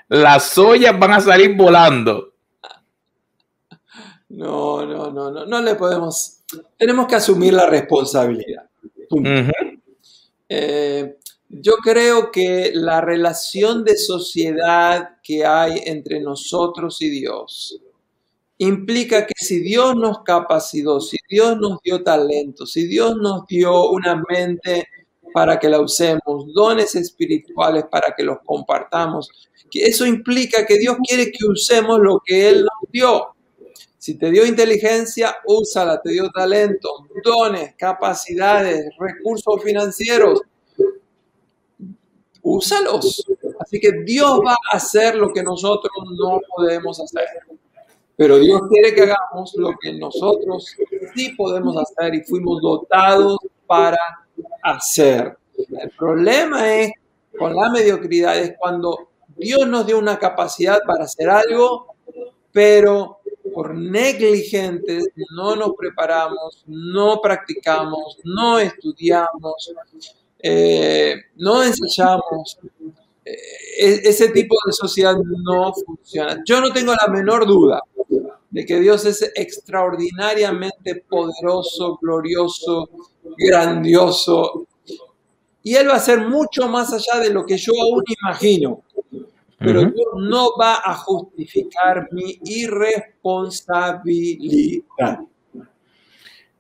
Las 0.10 0.58
ollas 0.58 0.98
van 0.98 1.14
a 1.14 1.22
salir 1.22 1.56
volando. 1.56 2.34
No, 4.30 4.86
no, 4.86 5.12
no, 5.12 5.32
no, 5.32 5.46
no 5.46 5.62
le 5.62 5.76
podemos. 5.76 6.44
Tenemos 6.78 7.08
que 7.08 7.16
asumir 7.16 7.54
la 7.54 7.68
responsabilidad. 7.68 8.70
Eh, 10.50 11.18
yo 11.50 11.76
creo 11.78 12.32
que 12.32 12.72
la 12.74 13.02
relación 13.02 13.84
de 13.84 13.98
sociedad 13.98 15.18
que 15.24 15.46
hay 15.46 15.82
entre 15.86 16.20
nosotros 16.20 17.02
y 17.02 17.10
Dios 17.10 17.82
implica 18.58 19.26
que 19.26 19.34
si 19.38 19.60
Dios 19.60 19.96
nos 19.96 20.24
capacitó, 20.24 21.00
si 21.00 21.18
Dios 21.30 21.58
nos 21.58 21.80
dio 21.82 22.04
talento, 22.04 22.66
si 22.66 22.88
Dios 22.88 23.16
nos 23.18 23.46
dio 23.48 23.92
una 23.92 24.22
mente 24.30 24.88
para 25.38 25.60
que 25.60 25.70
la 25.70 25.80
usemos, 25.80 26.52
dones 26.52 26.96
espirituales 26.96 27.86
para 27.92 28.12
que 28.18 28.24
los 28.24 28.40
compartamos, 28.44 29.30
que 29.70 29.86
eso 29.86 30.04
implica 30.04 30.66
que 30.66 30.80
Dios 30.80 30.98
quiere 31.08 31.32
que 31.32 31.46
usemos 31.46 32.00
lo 32.00 32.20
que 32.26 32.50
Él 32.50 32.62
nos 32.62 32.92
dio. 32.92 33.36
Si 34.00 34.16
te 34.16 34.32
dio 34.32 34.48
inteligencia, 34.48 35.36
úsala, 35.46 36.02
te 36.02 36.10
dio 36.10 36.32
talento, 36.32 36.90
dones, 37.24 37.76
capacidades, 37.78 38.90
recursos 38.98 39.62
financieros, 39.64 40.42
úsalos. 42.42 43.24
Así 43.60 43.80
que 43.80 43.92
Dios 44.04 44.40
va 44.44 44.56
a 44.72 44.78
hacer 44.78 45.14
lo 45.14 45.32
que 45.32 45.44
nosotros 45.44 45.94
no 46.18 46.42
podemos 46.50 47.00
hacer. 47.00 47.28
Pero 48.16 48.40
Dios 48.40 48.60
quiere 48.70 48.96
que 48.96 49.04
hagamos 49.04 49.54
lo 49.56 49.76
que 49.80 49.94
nosotros 50.00 50.76
sí 51.14 51.36
podemos 51.38 51.78
hacer 51.78 52.16
y 52.16 52.24
fuimos 52.24 52.60
dotados 52.60 53.38
para 53.68 54.00
hacer. 54.64 55.38
El 55.58 55.90
problema 55.92 56.74
es 56.74 56.92
con 57.38 57.56
la 57.56 57.70
mediocridad 57.70 58.38
es 58.38 58.54
cuando 58.58 59.10
Dios 59.36 59.68
nos 59.68 59.86
dio 59.86 60.00
una 60.00 60.18
capacidad 60.18 60.80
para 60.86 61.04
hacer 61.04 61.30
algo, 61.30 61.96
pero 62.52 63.20
por 63.54 63.76
negligentes 63.76 65.10
no 65.36 65.56
nos 65.56 65.74
preparamos, 65.76 66.64
no 66.68 67.22
practicamos, 67.22 68.18
no 68.24 68.60
estudiamos, 68.60 69.74
eh, 70.40 71.16
no 71.36 71.64
ensayamos. 71.64 72.60
Eh, 73.26 74.02
ese 74.04 74.30
tipo 74.30 74.56
de 74.66 74.74
sociedad 74.74 75.16
no 75.16 75.74
funciona. 75.74 76.42
Yo 76.46 76.62
no 76.62 76.72
tengo 76.72 76.94
la 76.94 77.08
menor 77.12 77.46
duda 77.46 77.82
de 78.50 78.66
que 78.66 78.80
Dios 78.80 79.06
es 79.06 79.32
extraordinariamente 79.36 81.04
poderoso, 81.08 82.00
glorioso, 82.02 82.90
grandioso. 83.38 84.66
Y 85.64 85.76
Él 85.76 85.90
va 85.90 85.96
a 85.96 86.00
ser 86.00 86.22
mucho 86.22 86.70
más 86.70 86.94
allá 86.94 87.20
de 87.20 87.34
lo 87.34 87.46
que 87.46 87.58
yo 87.58 87.74
aún 87.82 88.04
imagino. 88.22 88.84
Pero 89.60 89.82
Dios 89.82 90.08
no 90.18 90.52
va 90.60 90.82
a 90.86 90.94
justificar 90.96 92.08
mi 92.12 92.40
irresponsabilidad. 92.44 95.20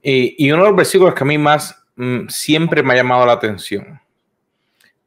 Y, 0.02 0.52
uno 0.52 0.63
de 0.63 0.69
los 0.69 0.78
versículos 0.78 1.13
que 1.13 1.23
a 1.23 1.28
mí 1.28 1.38
más 1.38 1.76
mm, 1.95 2.28
siempre 2.30 2.82
me 2.82 2.93
ha 2.93 2.97
llamado 2.97 3.23
la 3.26 3.34
atención 3.34 4.00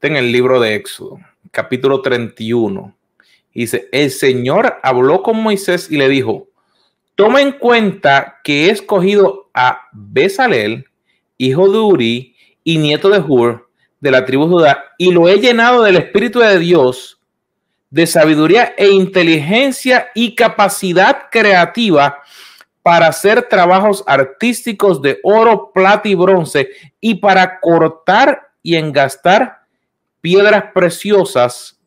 está 0.00 0.08
en 0.08 0.16
el 0.16 0.32
libro 0.32 0.58
de 0.60 0.76
Éxodo, 0.76 1.18
capítulo 1.50 2.00
31. 2.00 2.96
Dice, 3.52 3.86
el 3.92 4.10
Señor 4.10 4.78
habló 4.82 5.22
con 5.22 5.42
Moisés 5.42 5.90
y 5.90 5.98
le 5.98 6.08
dijo, 6.08 6.48
toma 7.20 7.42
en 7.42 7.52
cuenta 7.52 8.38
que 8.42 8.64
he 8.64 8.70
escogido 8.70 9.50
a 9.52 9.88
Bezalel, 9.92 10.87
hijo 11.37 11.70
de 11.70 11.78
Uri 11.78 12.35
y 12.64 12.78
nieto 12.78 13.11
de 13.11 13.18
Hur, 13.18 13.68
de 14.00 14.11
la 14.11 14.24
tribu 14.24 14.48
Judá, 14.48 14.85
y 14.96 15.12
lo 15.12 15.28
he 15.28 15.38
llenado 15.38 15.83
del 15.83 15.96
Espíritu 15.96 16.38
de 16.38 16.59
Dios, 16.59 17.20
de 17.90 18.06
sabiduría 18.06 18.72
e 18.74 18.88
inteligencia 18.88 20.09
y 20.14 20.35
capacidad 20.35 21.28
creativa 21.30 22.22
para 22.83 23.09
hacer 23.09 23.42
trabajos 23.42 24.02
artísticos 24.06 25.02
de 25.02 25.20
oro, 25.22 25.72
plata 25.74 26.09
y 26.09 26.14
bronce, 26.14 26.70
y 27.02 27.16
para 27.16 27.61
cortar 27.61 28.48
y 28.62 28.76
engastar 28.76 29.59
piedras 30.22 30.64
preciosas 30.72 31.78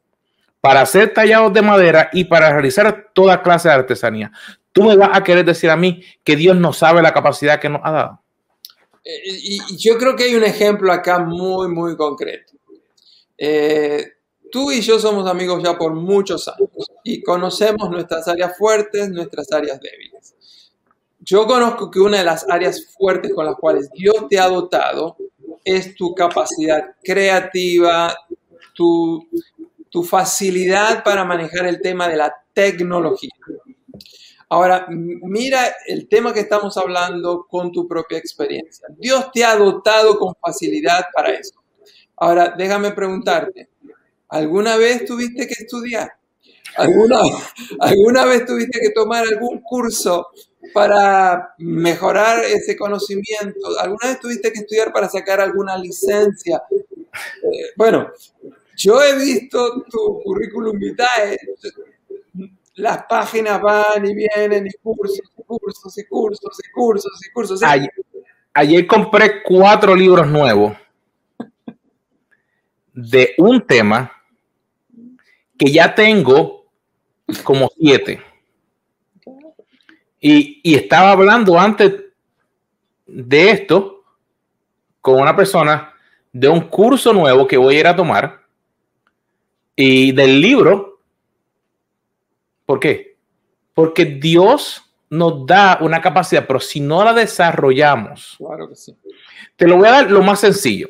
para 0.61 0.81
hacer 0.81 1.11
tallados 1.11 1.51
de 1.53 1.63
madera 1.63 2.11
y 2.13 2.25
para 2.25 2.51
realizar 2.51 3.09
toda 3.13 3.41
clase 3.41 3.67
de 3.67 3.73
artesanía. 3.73 4.31
Tú 4.73 4.83
me 4.83 4.97
vas 4.97 5.11
a 5.13 5.23
querer 5.23 5.45
decir 5.45 5.69
a 5.69 5.77
mí 5.77 6.03
que 6.23 6.35
Dios 6.35 6.57
no 6.57 6.73
sabe 6.73 7.01
la 7.01 7.13
capacidad 7.13 7.61
que 7.61 7.69
nos 7.69 7.81
ha 7.83 7.91
dado. 7.91 8.19
Eh, 9.05 9.21
y 9.25 9.77
yo 9.77 9.97
creo 9.97 10.15
que 10.15 10.25
hay 10.25 10.35
un 10.35 10.43
ejemplo 10.43 10.91
acá 10.91 11.19
muy, 11.19 11.69
muy 11.69 11.95
concreto. 11.95 12.53
Eh, 13.37 14.13
tú 14.51 14.71
y 14.71 14.81
yo 14.81 14.99
somos 14.99 15.29
amigos 15.29 15.61
ya 15.63 15.77
por 15.77 15.93
muchos 15.93 16.47
años 16.47 16.69
y 17.03 17.21
conocemos 17.21 17.89
nuestras 17.89 18.27
áreas 18.27 18.57
fuertes, 18.57 19.09
nuestras 19.09 19.51
áreas 19.51 19.79
débiles. 19.79 20.35
Yo 21.19 21.45
conozco 21.45 21.89
que 21.89 21.99
una 21.99 22.19
de 22.19 22.25
las 22.25 22.45
áreas 22.49 22.93
fuertes 22.97 23.33
con 23.33 23.45
las 23.45 23.55
cuales 23.55 23.89
Dios 23.91 24.27
te 24.29 24.39
ha 24.39 24.47
dotado 24.47 25.17
es 25.63 25.95
tu 25.95 26.13
capacidad 26.13 26.95
creativa, 27.03 28.15
tu, 28.73 29.27
tu 29.89 30.03
facilidad 30.03 31.03
para 31.03 31.23
manejar 31.23 31.65
el 31.65 31.81
tema 31.81 32.07
de 32.07 32.17
la 32.17 32.33
tecnología. 32.53 33.31
Ahora, 34.49 34.85
mira 34.89 35.73
el 35.87 36.07
tema 36.07 36.33
que 36.33 36.41
estamos 36.41 36.77
hablando 36.77 37.45
con 37.49 37.71
tu 37.71 37.87
propia 37.87 38.17
experiencia. 38.17 38.87
Dios 38.97 39.31
te 39.33 39.43
ha 39.43 39.55
dotado 39.55 40.17
con 40.17 40.33
facilidad 40.39 41.05
para 41.13 41.31
eso. 41.31 41.63
Ahora, 42.17 42.53
déjame 42.57 42.91
preguntarte, 42.91 43.69
¿alguna 44.29 44.77
vez 44.77 45.05
tuviste 45.05 45.47
que 45.47 45.63
estudiar? 45.63 46.13
¿Alguna, 46.75 47.19
¿Alguna 47.79 48.25
vez 48.25 48.45
tuviste 48.45 48.79
que 48.79 48.91
tomar 48.91 49.25
algún 49.25 49.61
curso 49.61 50.27
para 50.73 51.53
mejorar 51.57 52.43
ese 52.45 52.77
conocimiento? 52.77 53.79
¿Alguna 53.79 54.09
vez 54.09 54.19
tuviste 54.19 54.51
que 54.51 54.59
estudiar 54.59 54.93
para 54.93 55.09
sacar 55.09 55.41
alguna 55.41 55.77
licencia? 55.77 56.61
Eh, 56.71 57.71
bueno, 57.75 58.11
yo 58.77 59.01
he 59.01 59.15
visto 59.15 59.83
tu 59.89 60.21
currículum 60.23 60.77
vitae, 60.79 61.37
las 62.75 63.03
páginas 63.07 63.61
van 63.61 64.05
y 64.05 64.13
vienen 64.13 64.67
y 64.67 64.73
cursos 64.81 65.19
y 65.19 65.43
cursos 65.43 65.97
y 65.97 66.05
cursos 66.05 66.59
y 66.59 66.71
cursos 66.71 67.21
y 67.27 67.31
cursos. 67.31 67.61
Ayer, 68.53 68.87
compré 68.87 69.43
cuatro 69.43 69.95
libros 69.95 70.27
nuevos 70.27 70.77
de 72.93 73.33
un 73.37 73.61
tema 73.61 74.11
que 75.57 75.71
ya 75.71 75.93
tengo 75.93 76.65
como 77.43 77.69
siete. 77.79 78.21
Y, 80.19 80.61
y, 80.63 80.75
estaba 80.75 81.11
hablando 81.11 81.59
antes 81.59 81.93
de 83.05 83.51
esto 83.51 84.03
con 85.01 85.19
una 85.19 85.35
persona 85.35 85.93
de 86.31 86.47
un 86.47 86.61
curso 86.61 87.11
nuevo 87.11 87.45
que 87.45 87.57
voy 87.57 87.75
a 87.75 87.79
ir 87.81 87.87
a 87.87 87.95
tomar 87.95 88.41
y 89.75 90.13
del 90.13 90.39
libro 90.39 90.92
¿Por 92.73 92.79
qué? 92.79 93.19
Porque 93.75 94.03
Dios 94.03 94.83
nos 95.07 95.45
da 95.45 95.77
una 95.81 96.01
capacidad, 96.01 96.47
pero 96.47 96.59
si 96.59 96.79
no 96.79 97.03
la 97.03 97.13
desarrollamos, 97.13 98.33
claro 98.39 98.67
que 98.67 98.75
sí. 98.75 98.97
te 99.55 99.67
lo 99.67 99.77
voy 99.77 99.87
a 99.87 99.91
dar 99.91 100.09
lo 100.09 100.23
más 100.23 100.39
sencillo. 100.39 100.89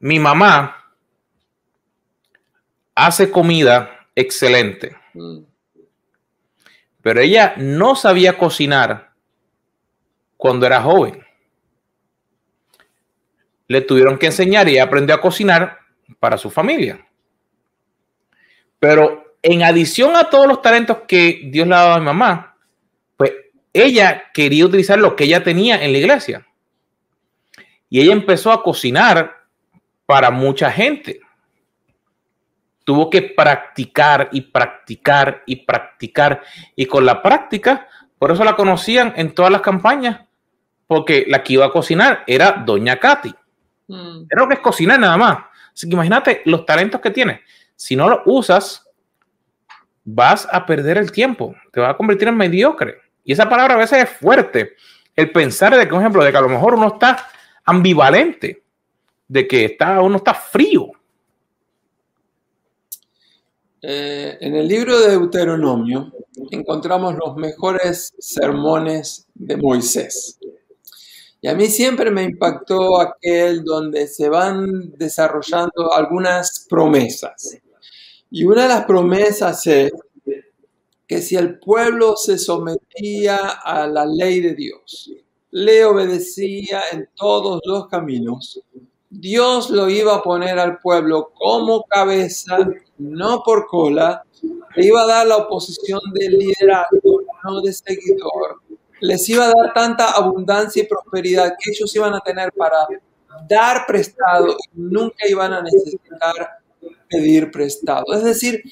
Mi 0.00 0.18
mamá 0.18 0.92
hace 2.96 3.30
comida 3.30 4.08
excelente, 4.16 4.96
mm. 5.14 5.44
pero 7.00 7.20
ella 7.20 7.54
no 7.58 7.94
sabía 7.94 8.36
cocinar 8.36 9.12
cuando 10.36 10.66
era 10.66 10.82
joven. 10.82 11.24
Le 13.68 13.82
tuvieron 13.82 14.18
que 14.18 14.26
enseñar 14.26 14.68
y 14.68 14.80
aprendió 14.80 15.14
a 15.14 15.20
cocinar 15.20 15.78
para 16.18 16.36
su 16.36 16.50
familia. 16.50 17.06
Pero 18.80 19.31
en 19.42 19.62
adición 19.62 20.16
a 20.16 20.30
todos 20.30 20.46
los 20.46 20.62
talentos 20.62 20.98
que 21.08 21.42
Dios 21.44 21.66
le 21.66 21.74
ha 21.74 21.78
dado 21.78 21.94
a 21.94 21.98
mi 21.98 22.06
mamá, 22.06 22.56
pues 23.16 23.32
ella 23.72 24.24
quería 24.32 24.64
utilizar 24.64 24.98
lo 24.98 25.16
que 25.16 25.24
ella 25.24 25.42
tenía 25.42 25.82
en 25.82 25.92
la 25.92 25.98
iglesia. 25.98 26.46
Y 27.90 28.00
ella 28.00 28.12
empezó 28.12 28.52
a 28.52 28.62
cocinar 28.62 29.42
para 30.06 30.30
mucha 30.30 30.70
gente. 30.70 31.20
Tuvo 32.84 33.10
que 33.10 33.22
practicar 33.22 34.28
y 34.32 34.42
practicar 34.42 35.42
y 35.46 35.56
practicar. 35.56 36.42
Y 36.74 36.86
con 36.86 37.04
la 37.04 37.20
práctica, 37.20 37.88
por 38.18 38.30
eso 38.30 38.44
la 38.44 38.56
conocían 38.56 39.12
en 39.16 39.34
todas 39.34 39.50
las 39.52 39.60
campañas, 39.60 40.20
porque 40.86 41.26
la 41.28 41.42
que 41.42 41.54
iba 41.54 41.66
a 41.66 41.72
cocinar 41.72 42.24
era 42.26 42.52
Doña 42.52 42.98
Katy. 42.98 43.34
Mm. 43.88 44.24
Era 44.30 44.42
lo 44.42 44.48
que 44.48 44.54
es 44.54 44.60
cocinar 44.60 44.98
nada 44.98 45.16
más. 45.16 45.38
Así 45.74 45.88
que 45.88 45.94
imagínate 45.94 46.42
los 46.44 46.64
talentos 46.64 47.00
que 47.00 47.10
tiene. 47.10 47.42
Si 47.74 47.96
no 47.96 48.08
los 48.08 48.20
usas, 48.26 48.88
vas 50.04 50.48
a 50.50 50.66
perder 50.66 50.98
el 50.98 51.12
tiempo, 51.12 51.54
te 51.72 51.80
vas 51.80 51.90
a 51.90 51.96
convertir 51.96 52.28
en 52.28 52.36
mediocre. 52.36 52.96
Y 53.24 53.32
esa 53.32 53.48
palabra 53.48 53.74
a 53.74 53.78
veces 53.78 54.02
es 54.02 54.10
fuerte. 54.10 54.74
El 55.14 55.30
pensar 55.30 55.76
de 55.76 55.84
que, 55.84 55.90
por 55.90 56.00
ejemplo, 56.00 56.24
de 56.24 56.30
que 56.30 56.38
a 56.38 56.42
lo 56.42 56.48
mejor 56.48 56.74
uno 56.74 56.88
está 56.88 57.28
ambivalente, 57.64 58.62
de 59.28 59.46
que 59.46 59.64
está, 59.66 60.00
uno 60.00 60.16
está 60.16 60.34
frío. 60.34 60.90
Eh, 63.84 64.38
en 64.40 64.54
el 64.54 64.68
libro 64.68 64.98
de 65.00 65.10
Deuteronomio 65.10 66.12
encontramos 66.52 67.16
los 67.16 67.36
mejores 67.36 68.14
sermones 68.18 69.26
de 69.34 69.56
Moisés. 69.56 70.38
Y 71.40 71.48
a 71.48 71.54
mí 71.54 71.66
siempre 71.66 72.12
me 72.12 72.22
impactó 72.22 73.00
aquel 73.00 73.64
donde 73.64 74.06
se 74.06 74.28
van 74.28 74.92
desarrollando 74.96 75.92
algunas 75.92 76.66
promesas. 76.70 77.58
Y 78.34 78.44
una 78.44 78.62
de 78.62 78.68
las 78.68 78.86
promesas 78.86 79.66
es 79.66 79.92
que 81.06 81.20
si 81.20 81.36
el 81.36 81.58
pueblo 81.58 82.16
se 82.16 82.38
sometía 82.38 83.36
a 83.62 83.86
la 83.86 84.06
ley 84.06 84.40
de 84.40 84.54
Dios, 84.54 85.12
le 85.50 85.84
obedecía 85.84 86.80
en 86.92 87.10
todos 87.14 87.60
los 87.66 87.88
caminos, 87.88 88.58
Dios 89.10 89.68
lo 89.68 89.90
iba 89.90 90.14
a 90.14 90.22
poner 90.22 90.58
al 90.58 90.78
pueblo 90.78 91.30
como 91.34 91.82
cabeza, 91.82 92.56
no 92.96 93.42
por 93.42 93.66
cola, 93.66 94.24
le 94.76 94.86
iba 94.86 95.02
a 95.02 95.06
dar 95.06 95.26
la 95.26 95.36
oposición 95.36 96.00
de 96.14 96.30
liderazgo, 96.30 97.20
no 97.44 97.60
de 97.60 97.70
seguidor, 97.74 98.62
les 99.02 99.28
iba 99.28 99.44
a 99.44 99.52
dar 99.54 99.74
tanta 99.74 100.10
abundancia 100.12 100.82
y 100.82 100.86
prosperidad 100.86 101.54
que 101.62 101.70
ellos 101.70 101.94
iban 101.94 102.14
a 102.14 102.20
tener 102.20 102.50
para 102.52 102.78
dar 103.46 103.84
prestado 103.86 104.56
y 104.72 104.80
nunca 104.80 105.28
iban 105.28 105.52
a 105.52 105.60
necesitar 105.60 106.61
pedir 107.12 107.50
prestado. 107.50 108.04
Es 108.14 108.24
decir, 108.24 108.62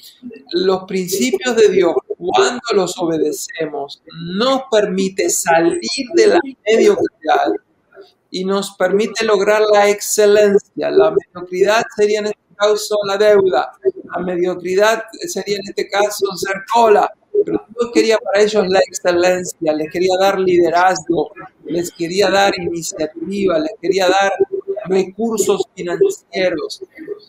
los 0.53 0.83
principios 0.83 1.55
de 1.55 1.69
Dios, 1.69 1.93
cuando 2.17 2.61
los 2.73 2.97
obedecemos, 2.97 4.01
nos 4.35 4.63
permite 4.71 5.29
salir 5.29 5.79
de 6.15 6.27
la 6.27 6.39
mediocridad 6.65 7.53
y 8.31 8.45
nos 8.45 8.75
permite 8.75 9.25
lograr 9.25 9.61
la 9.71 9.89
excelencia. 9.89 10.89
La 10.89 11.11
mediocridad 11.11 11.83
sería 11.95 12.19
en 12.19 12.27
este 12.27 12.55
caso 12.55 12.95
la 13.07 13.17
deuda, 13.17 13.71
la 14.15 14.23
mediocridad 14.23 15.03
sería 15.27 15.57
en 15.57 15.63
este 15.67 15.89
caso 15.89 16.25
ser 16.35 16.63
cola, 16.71 17.11
pero 17.45 17.65
Dios 17.69 17.91
quería 17.93 18.17
para 18.17 18.43
ellos 18.43 18.67
la 18.67 18.79
excelencia, 18.79 19.73
les 19.73 19.91
quería 19.91 20.15
dar 20.19 20.39
liderazgo, 20.39 21.31
les 21.65 21.91
quería 21.91 22.29
dar 22.29 22.53
iniciativa, 22.57 23.59
les 23.59 23.71
quería 23.81 24.07
dar 24.07 24.31
recursos 24.85 25.63
financieros. 25.75 26.83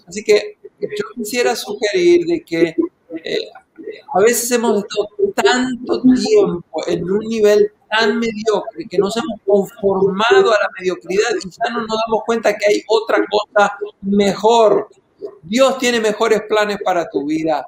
Así 0.07 0.23
que 0.23 0.59
yo 0.89 1.05
quisiera 1.15 1.55
sugerir 1.57 2.27
de 2.27 2.43
que 2.45 2.77
eh, 3.25 3.49
a 4.15 4.21
veces 4.21 4.51
hemos 4.51 4.85
estado 4.85 5.09
tanto 5.35 6.03
tiempo 6.03 6.87
en 6.87 7.11
un 7.11 7.21
nivel 7.21 7.73
tan 7.91 8.19
mediocre 8.19 8.87
que 8.89 8.99
nos 8.99 9.17
hemos 9.17 9.41
conformado 9.47 10.51
a 10.53 10.59
la 10.63 10.69
mediocridad 10.79 11.31
y 11.43 11.49
ya 11.49 11.71
no 11.73 11.81
nos 11.81 11.99
damos 12.07 12.23
cuenta 12.25 12.57
que 12.57 12.67
hay 12.67 12.83
otra 12.87 13.19
cosa 13.31 13.79
mejor. 14.03 14.89
Dios 15.43 15.79
tiene 15.79 16.01
mejores 16.01 16.43
planes 16.49 16.79
para 16.85 17.09
tu 17.09 17.27
vida 17.27 17.67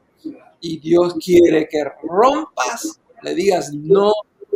y 0.61 0.79
Dios 0.79 1.15
quiere 1.23 1.69
que 1.69 1.85
rompas, 2.03 3.01
le 3.23 3.35
digas 3.35 3.73
no 3.73 4.13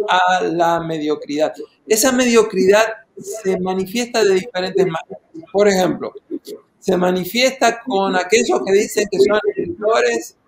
a 0.08 0.42
la 0.44 0.80
mediocridad. 0.80 1.52
Esa 1.86 2.12
mediocridad 2.12 2.84
se 3.16 3.58
manifiesta 3.60 4.24
de 4.24 4.34
diferentes 4.34 4.86
maneras. 4.86 5.20
Por 5.52 5.68
ejemplo, 5.68 6.12
se 6.88 6.96
manifiesta 6.96 7.82
con 7.82 8.16
aquellos 8.16 8.62
que 8.64 8.72
dicen 8.72 9.06
que 9.10 9.18
son 9.18 9.38
escritores, 9.46 10.38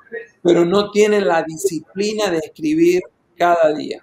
pero 0.42 0.64
no 0.64 0.90
tienen 0.90 1.29
la 1.29 1.42
disciplina 1.42 2.31
de 2.31 2.38
escribir 2.38 3.03
cada 3.37 3.74
día. 3.74 4.03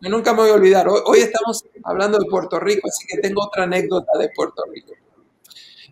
Yo 0.00 0.08
nunca 0.08 0.32
me 0.32 0.42
voy 0.42 0.50
a 0.50 0.54
olvidar, 0.54 0.86
hoy, 0.88 1.18
estamos 1.18 1.64
hablando 1.82 2.18
de 2.18 2.26
Puerto 2.26 2.60
Rico, 2.60 2.86
así 2.86 3.04
que 3.08 3.18
tengo 3.18 3.42
otra 3.42 3.64
anécdota 3.64 4.16
de 4.16 4.30
Puerto 4.32 4.62
Rico. 4.72 4.92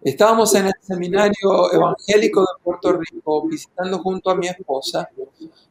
Estábamos 0.01 0.55
en 0.55 0.67
el 0.67 0.75
seminario 0.81 1.73
evangélico 1.73 2.43
de 2.43 2.63
Puerto 2.63 2.93
Rico 2.93 3.49
visitando 3.49 3.99
junto 3.99 4.31
a 4.31 4.37
mi 4.37 4.47
esposa 4.47 5.09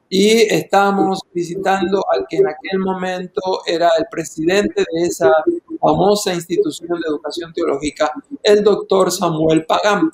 y 0.09 0.53
estábamos 0.53 1.21
visitando 1.33 2.03
al 2.11 2.25
que 2.27 2.37
en 2.37 2.47
aquel 2.49 2.79
momento 2.79 3.61
era 3.65 3.89
el 3.97 4.05
presidente 4.11 4.81
de 4.81 5.07
esa 5.07 5.31
famosa 5.79 6.33
institución 6.33 6.89
de 6.89 7.07
educación 7.07 7.53
teológica, 7.53 8.11
el 8.43 8.63
doctor 8.63 9.11
Samuel 9.11 9.65
Pagán. 9.65 10.11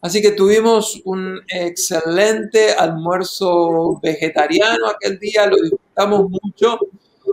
Así 0.00 0.20
que 0.20 0.32
tuvimos 0.32 1.00
un 1.04 1.40
excelente 1.46 2.72
almuerzo 2.72 4.00
vegetariano 4.02 4.88
aquel 4.88 5.18
día, 5.18 5.46
lo 5.46 5.56
disfrutamos 5.56 6.28
mucho 6.28 6.78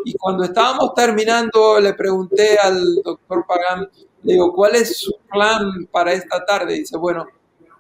y 0.06 0.14
cuando 0.14 0.44
estábamos 0.44 0.94
terminando 0.94 1.80
le 1.80 1.94
pregunté 1.94 2.58
al 2.60 3.02
doctor 3.04 3.46
Pagán, 3.48 3.90
digo, 4.22 4.54
¿cuál 4.54 4.76
es 4.76 4.98
su 4.98 5.14
plan 5.32 5.88
para 5.92 6.14
esta 6.14 6.46
tarde? 6.46 6.76
dice, 6.76 6.98
bueno, 6.98 7.26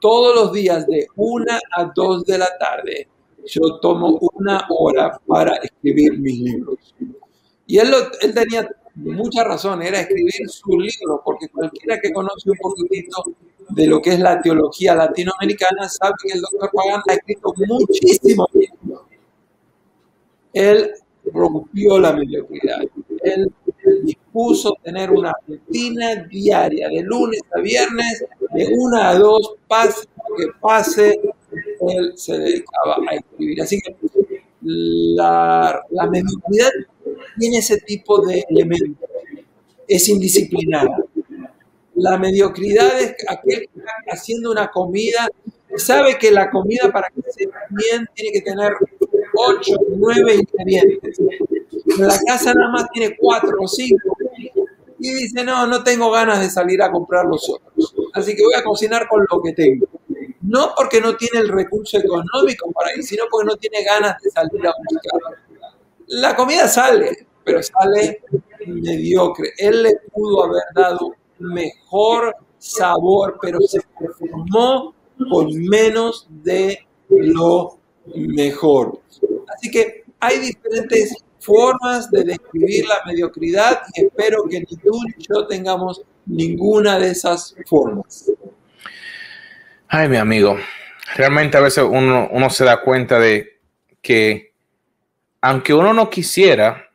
todos 0.02 0.34
los 0.34 0.54
días 0.54 0.88
de 0.88 1.08
una 1.15 1.60
a 1.78 1.91
dos 1.93 2.26
de 2.26 2.38
la 2.38 2.58
tarde 2.58 3.08
yo 3.45 3.80
tomo 3.80 4.19
una 4.34 4.65
hora 4.69 5.19
para 5.26 5.56
escribir 5.58 6.19
mis 6.19 6.39
libros. 6.39 6.95
Y 7.65 7.78
él, 7.78 7.93
él 8.22 8.34
tenía 8.34 8.67
mucha 9.04 9.44
razón, 9.44 9.82
era 9.82 10.02
escribir 10.02 10.50
su 10.50 10.80
libro, 10.80 11.22
porque 11.24 11.48
cualquiera 11.50 12.00
que 12.00 12.12
conoce 12.12 12.52
un 12.52 12.58
poquitito 12.58 13.24
de 13.70 13.88
lo 13.88 14.02
que 14.02 14.14
es 14.14 14.20
la 14.20 14.42
teología 14.42 14.96
latinoamericana 14.96 15.88
sabe 15.88 16.14
que 16.24 16.34
el 16.34 16.42
doctor 16.42 16.72
Pagán 16.74 17.02
ha 17.08 17.14
escrito 17.14 17.54
muchísimo 17.68 18.48
Él 20.54 20.92
rompió 21.32 22.00
la 22.00 22.14
mediocridad. 22.14 22.80
Él 23.24 23.52
dispuso 24.04 24.76
tener 24.84 25.12
una 25.12 25.34
rutina 25.48 26.16
diaria, 26.24 26.90
de 26.90 27.02
lunes 27.02 27.42
a 27.56 27.60
viernes, 27.60 28.26
de 28.54 28.68
una 28.78 29.10
a 29.10 29.20
dos, 29.20 29.56
pase 29.68 30.08
lo 30.30 30.36
que 30.36 30.48
pase, 30.60 31.20
él 31.88 32.14
se 32.16 32.38
dedicaba 32.38 32.98
a 33.10 33.16
escribir. 33.16 33.62
Así 33.62 33.80
que 33.82 33.96
la, 34.70 35.82
mediocridad 36.12 36.70
tiene 37.38 37.58
ese 37.58 37.78
tipo 37.82 38.26
de 38.26 38.46
elementos. 38.50 39.10
Es 39.88 40.08
indisciplinada. 40.10 40.98
La 41.96 42.18
mediocridad 42.18 43.00
es 43.02 43.16
aquel 43.28 43.62
que 43.62 43.80
está 43.80 43.92
haciendo 44.12 44.52
una 44.52 44.70
comida, 44.70 45.28
sabe 45.76 46.18
que 46.18 46.32
la 46.32 46.50
comida 46.50 46.92
para 46.92 47.10
que 47.10 47.22
sea 47.32 47.48
bien 47.70 48.08
tiene 48.14 48.32
que 48.32 48.42
tener 48.42 48.74
8, 49.36 49.72
9 49.98 50.36
ingredientes. 50.36 51.20
En 51.20 52.08
la 52.08 52.18
casa 52.26 52.54
nada 52.54 52.72
más 52.72 52.90
tiene 52.92 53.18
4 53.18 53.58
o 53.60 53.68
5. 53.68 54.18
Y 55.02 55.14
dice, 55.14 55.44
no, 55.44 55.66
no 55.66 55.84
tengo 55.84 56.12
ganas 56.12 56.42
de 56.42 56.50
salir 56.50 56.82
a 56.82 56.92
comprar 56.92 57.26
los 57.26 57.50
otros. 57.50 57.96
Así 58.14 58.36
que 58.36 58.44
voy 58.44 58.54
a 58.54 58.64
cocinar 58.64 59.08
con 59.08 59.26
lo 59.30 59.42
que 59.42 59.54
tengo. 59.54 59.88
No 60.50 60.74
porque 60.76 61.00
no 61.00 61.16
tiene 61.16 61.42
el 61.42 61.50
recurso 61.50 62.00
económico 62.00 62.72
para 62.72 62.96
ir, 62.96 63.04
sino 63.04 63.26
porque 63.30 63.46
no 63.50 63.58
tiene 63.58 63.84
ganas 63.84 64.20
de 64.20 64.32
salir 64.32 64.66
a 64.66 64.74
buscar. 64.90 65.38
La 66.08 66.36
comida 66.36 66.68
sale, 66.68 67.28
pero 67.44 67.62
sale 67.62 68.24
mediocre. 68.66 69.52
Él 69.60 69.84
le 69.84 69.92
pudo 70.12 70.46
haber 70.46 70.64
dado 70.74 71.14
mejor 71.38 72.36
sabor, 72.58 73.38
pero 73.40 73.60
se 73.62 73.80
conformó 73.94 74.96
con 75.30 75.54
menos 75.54 76.26
de 76.30 76.80
lo 77.10 77.78
mejor. 78.16 79.02
Así 79.56 79.70
que 79.70 80.04
hay 80.20 80.40
diferentes 80.40 81.14
formas 81.38 82.10
de 82.10 82.24
describir 82.24 82.88
la 82.88 83.02
mediocridad 83.06 83.82
y 83.94 84.06
espero 84.06 84.46
que 84.50 84.62
ni 84.62 84.78
tú 84.78 85.00
ni 85.06 85.26
yo 85.30 85.46
tengamos 85.46 86.02
ninguna 86.26 86.98
de 86.98 87.12
esas 87.12 87.56
formas. 87.68 88.32
Ay, 89.91 90.08
mi 90.08 90.17
amigo, 90.17 90.56
realmente 91.15 91.58
a 91.58 91.62
veces 91.62 91.84
uno, 91.84 92.30
uno 92.32 92.49
se 92.52 92.63
da 92.63 92.82
cuenta 92.82 93.19
de 93.19 93.60
que 94.04 94.54
aunque 95.41 95.73
uno 95.73 95.95
no 95.95 96.12
quisiera, 96.12 96.91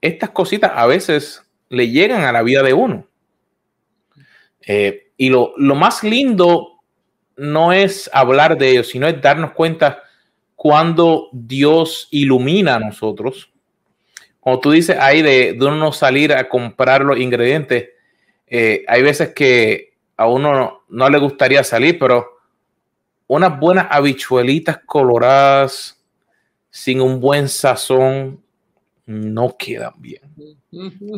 estas 0.00 0.30
cositas 0.30 0.72
a 0.74 0.86
veces 0.86 1.42
le 1.68 1.90
llegan 1.90 2.24
a 2.24 2.32
la 2.32 2.42
vida 2.42 2.62
de 2.62 2.72
uno. 2.72 3.06
Eh, 4.66 5.10
y 5.18 5.28
lo, 5.28 5.52
lo, 5.58 5.74
más 5.74 6.02
lindo 6.04 6.80
no 7.36 7.74
es 7.74 8.08
hablar 8.14 8.56
de 8.56 8.70
ello, 8.70 8.84
sino 8.84 9.06
es 9.06 9.20
darnos 9.20 9.52
cuenta 9.52 10.02
cuando 10.56 11.28
Dios 11.32 12.08
ilumina 12.12 12.76
a 12.76 12.80
nosotros. 12.80 13.52
Como 14.40 14.58
tú 14.58 14.70
dices 14.70 14.96
ahí 14.98 15.20
de, 15.20 15.52
de 15.52 15.66
uno 15.66 15.92
salir 15.92 16.32
a 16.32 16.48
comprar 16.48 17.02
los 17.02 17.18
ingredientes, 17.18 17.90
eh, 18.46 18.84
hay 18.88 19.02
veces 19.02 19.34
que 19.34 19.91
a 20.16 20.26
uno 20.26 20.82
no, 20.88 21.08
le 21.08 21.18
gustaría 21.18 21.64
salir, 21.64 21.98
pero 21.98 22.38
unas 23.26 23.58
buenas 23.58 23.86
habichuelitas 23.90 24.78
coloradas 24.84 26.00
sin 26.70 27.00
un 27.00 27.20
buen 27.20 27.48
sazón 27.48 28.42
no 29.06 29.56
quedan 29.58 29.94
bien. 29.98 30.22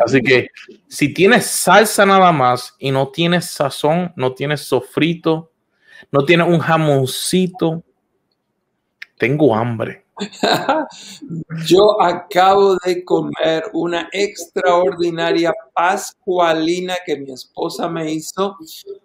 Así 0.05 0.21
que 0.21 0.49
si 0.89 1.13
tienes 1.13 1.47
salsa 1.47 2.07
nada 2.07 2.33
más 2.33 2.75
y 2.79 2.91
no 2.91 3.09
tienes 3.09 3.47
sazón, 3.47 4.13
no 4.17 4.33
tienes 4.33 4.63
sofrito, 4.63 5.53
no 6.11 6.25
tienes 6.25 6.49
un 6.49 6.59
jamoncito, 6.59 7.83
tengo 9.19 9.55
hambre. 9.55 10.04
Yo 11.67 12.01
acabo 12.01 12.77
de 12.85 13.05
comer 13.05 13.65
una 13.73 14.09
extraordinaria 14.13 15.53
pascualina 15.75 16.95
que 17.05 17.17
mi 17.17 17.33
esposa 17.33 17.89
me 17.89 18.13
hizo. 18.13 18.57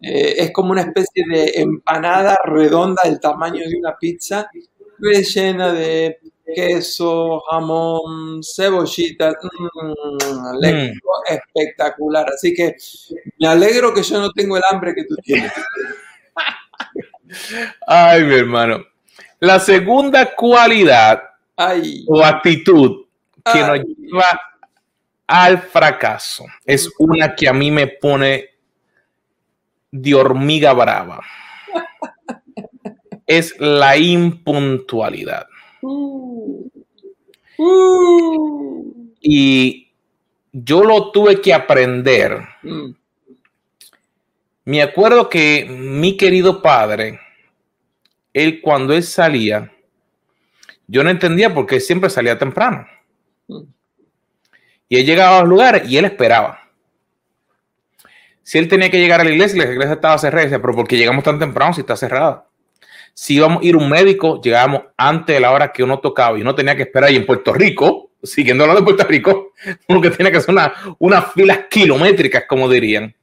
Eh, 0.01 0.35
es 0.37 0.51
como 0.51 0.71
una 0.71 0.81
especie 0.81 1.25
de 1.27 1.51
empanada 1.55 2.37
redonda 2.45 3.01
del 3.03 3.19
tamaño 3.19 3.67
de 3.67 3.77
una 3.77 3.97
pizza, 3.97 4.49
rellena 4.99 5.71
de 5.73 6.19
queso, 6.55 7.41
jamón, 7.49 8.41
cebollita. 8.43 9.31
Mm, 9.31 10.57
mm. 10.61 10.99
espectacular. 11.27 12.25
Así 12.33 12.53
que 12.53 12.75
me 13.39 13.47
alegro 13.47 13.93
que 13.93 14.03
yo 14.03 14.19
no 14.19 14.31
tengo 14.31 14.57
el 14.57 14.63
hambre 14.69 14.93
que 14.93 15.05
tú 15.05 15.15
tienes. 15.17 15.51
Ay, 17.87 18.23
mi 18.23 18.35
hermano. 18.35 18.83
La 19.39 19.59
segunda 19.59 20.33
cualidad 20.35 21.23
o 22.07 22.23
actitud 22.23 23.05
que 23.51 23.59
nos 23.59 23.79
lleva 23.79 24.41
al 25.27 25.59
fracaso 25.59 26.45
es 26.65 26.89
una 26.99 27.35
que 27.35 27.47
a 27.47 27.53
mí 27.53 27.71
me 27.71 27.87
pone 27.87 28.45
de 29.91 30.15
hormiga 30.15 30.73
brava. 30.73 31.23
es 33.25 33.59
la 33.59 33.95
impuntualidad. 33.95 35.47
Y 39.21 39.91
yo 40.51 40.83
lo 40.83 41.11
tuve 41.11 41.39
que 41.39 41.53
aprender. 41.53 42.39
Mm. 42.63 42.91
Me 44.65 44.81
acuerdo 44.81 45.29
que 45.29 45.65
mi 45.69 46.17
querido 46.17 46.61
padre, 46.61 47.19
él 48.33 48.61
cuando 48.61 48.93
él 48.93 49.03
salía, 49.03 49.71
yo 50.87 51.03
no 51.03 51.09
entendía 51.09 51.53
por 51.53 51.65
qué 51.65 51.79
siempre 51.79 52.09
salía 52.09 52.37
temprano. 52.37 52.87
Y 54.87 54.97
él 54.97 55.05
llegaba 55.05 55.37
a 55.37 55.39
los 55.41 55.49
lugares 55.49 55.89
y 55.89 55.97
él 55.97 56.05
esperaba. 56.05 56.59
Si 58.41 58.57
él 58.57 58.67
tenía 58.67 58.89
que 58.89 58.99
llegar 58.99 59.21
a 59.21 59.23
la 59.23 59.29
iglesia, 59.29 59.63
la 59.63 59.71
iglesia 59.71 59.93
estaba 59.93 60.17
cerrada, 60.17 60.45
decía, 60.45 60.59
pero 60.59 60.73
¿por 60.73 60.87
qué 60.87 60.97
llegamos 60.97 61.23
tan 61.23 61.37
temprano 61.37 61.73
si 61.73 61.81
está 61.81 61.95
cerrada? 61.95 62.47
Si 63.13 63.35
íbamos 63.35 63.61
a 63.61 63.65
ir 63.65 63.75
a 63.75 63.77
un 63.77 63.87
médico, 63.89 64.41
llegábamos 64.41 64.81
antes 64.97 65.35
de 65.35 65.39
la 65.39 65.51
hora 65.51 65.71
que 65.71 65.83
uno 65.83 65.99
tocaba 65.99 66.37
y 66.37 66.41
uno 66.41 66.55
tenía 66.55 66.75
que 66.75 66.83
esperar. 66.83 67.11
Y 67.11 67.17
en 67.17 67.27
Puerto 67.27 67.53
Rico, 67.53 68.09
siguiendo 68.23 68.63
hablando 68.63 68.81
de 68.81 68.85
Puerto 68.85 69.03
Rico, 69.07 69.53
uno 69.87 70.01
que 70.01 70.09
tiene 70.09 70.31
que 70.31 70.37
hacer 70.37 70.49
unas 70.55 70.71
una 70.97 71.21
filas 71.21 71.59
kilométricas, 71.69 72.45
como 72.47 72.67
dirían. 72.67 73.15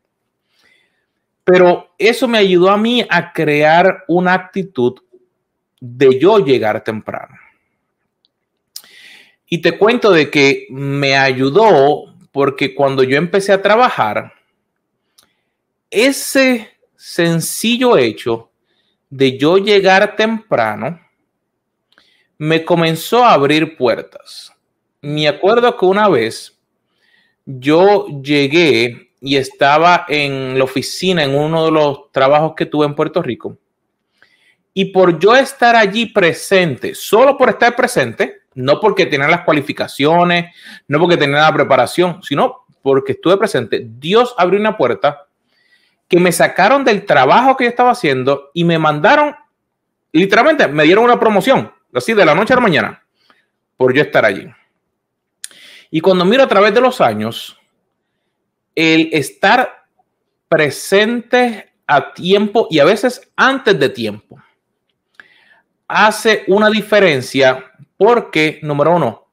Pero 1.46 1.94
eso 1.96 2.26
me 2.26 2.38
ayudó 2.38 2.70
a 2.70 2.76
mí 2.76 3.06
a 3.08 3.32
crear 3.32 4.02
una 4.08 4.34
actitud 4.34 4.94
de 5.80 6.18
yo 6.18 6.40
llegar 6.40 6.82
temprano. 6.82 7.36
Y 9.48 9.58
te 9.58 9.78
cuento 9.78 10.10
de 10.10 10.28
que 10.28 10.66
me 10.70 11.16
ayudó 11.16 12.16
porque 12.32 12.74
cuando 12.74 13.04
yo 13.04 13.16
empecé 13.16 13.52
a 13.52 13.62
trabajar, 13.62 14.32
ese 15.88 16.68
sencillo 16.96 17.96
hecho 17.96 18.50
de 19.08 19.38
yo 19.38 19.58
llegar 19.58 20.16
temprano 20.16 21.00
me 22.38 22.64
comenzó 22.64 23.24
a 23.24 23.34
abrir 23.34 23.76
puertas. 23.76 24.52
Me 25.00 25.28
acuerdo 25.28 25.76
que 25.76 25.86
una 25.86 26.08
vez 26.08 26.58
yo 27.44 28.08
llegué 28.20 29.05
y 29.26 29.36
estaba 29.36 30.04
en 30.08 30.56
la 30.56 30.62
oficina 30.62 31.24
en 31.24 31.34
uno 31.34 31.64
de 31.64 31.72
los 31.72 32.12
trabajos 32.12 32.52
que 32.54 32.64
tuve 32.64 32.86
en 32.86 32.94
Puerto 32.94 33.20
Rico. 33.20 33.58
Y 34.72 34.84
por 34.86 35.18
yo 35.18 35.34
estar 35.34 35.74
allí 35.74 36.06
presente, 36.06 36.94
solo 36.94 37.36
por 37.36 37.48
estar 37.48 37.74
presente, 37.74 38.42
no 38.54 38.78
porque 38.78 39.06
tenía 39.06 39.26
las 39.26 39.40
cualificaciones, 39.40 40.54
no 40.86 41.00
porque 41.00 41.16
tenía 41.16 41.40
la 41.40 41.52
preparación, 41.52 42.22
sino 42.22 42.66
porque 42.82 43.12
estuve 43.12 43.36
presente, 43.36 43.84
Dios 43.84 44.32
abrió 44.38 44.60
una 44.60 44.76
puerta 44.76 45.26
que 46.06 46.20
me 46.20 46.30
sacaron 46.30 46.84
del 46.84 47.04
trabajo 47.04 47.56
que 47.56 47.64
yo 47.64 47.70
estaba 47.70 47.90
haciendo 47.90 48.52
y 48.54 48.62
me 48.62 48.78
mandaron, 48.78 49.34
literalmente, 50.12 50.68
me 50.68 50.84
dieron 50.84 51.02
una 51.02 51.18
promoción, 51.18 51.72
así 51.92 52.14
de 52.14 52.24
la 52.24 52.36
noche 52.36 52.52
a 52.52 52.56
la 52.56 52.62
mañana, 52.62 53.02
por 53.76 53.92
yo 53.92 54.02
estar 54.02 54.24
allí. 54.24 54.46
Y 55.90 56.00
cuando 56.00 56.24
miro 56.24 56.44
a 56.44 56.48
través 56.48 56.72
de 56.72 56.80
los 56.80 57.00
años, 57.00 57.58
el 58.76 59.08
estar 59.12 59.86
presente 60.48 61.72
a 61.86 62.12
tiempo 62.12 62.68
y 62.70 62.78
a 62.78 62.84
veces 62.84 63.28
antes 63.34 63.78
de 63.78 63.88
tiempo 63.88 64.38
hace 65.88 66.44
una 66.46 66.70
diferencia 66.70 67.72
porque, 67.96 68.60
número 68.62 68.94
uno, 68.94 69.26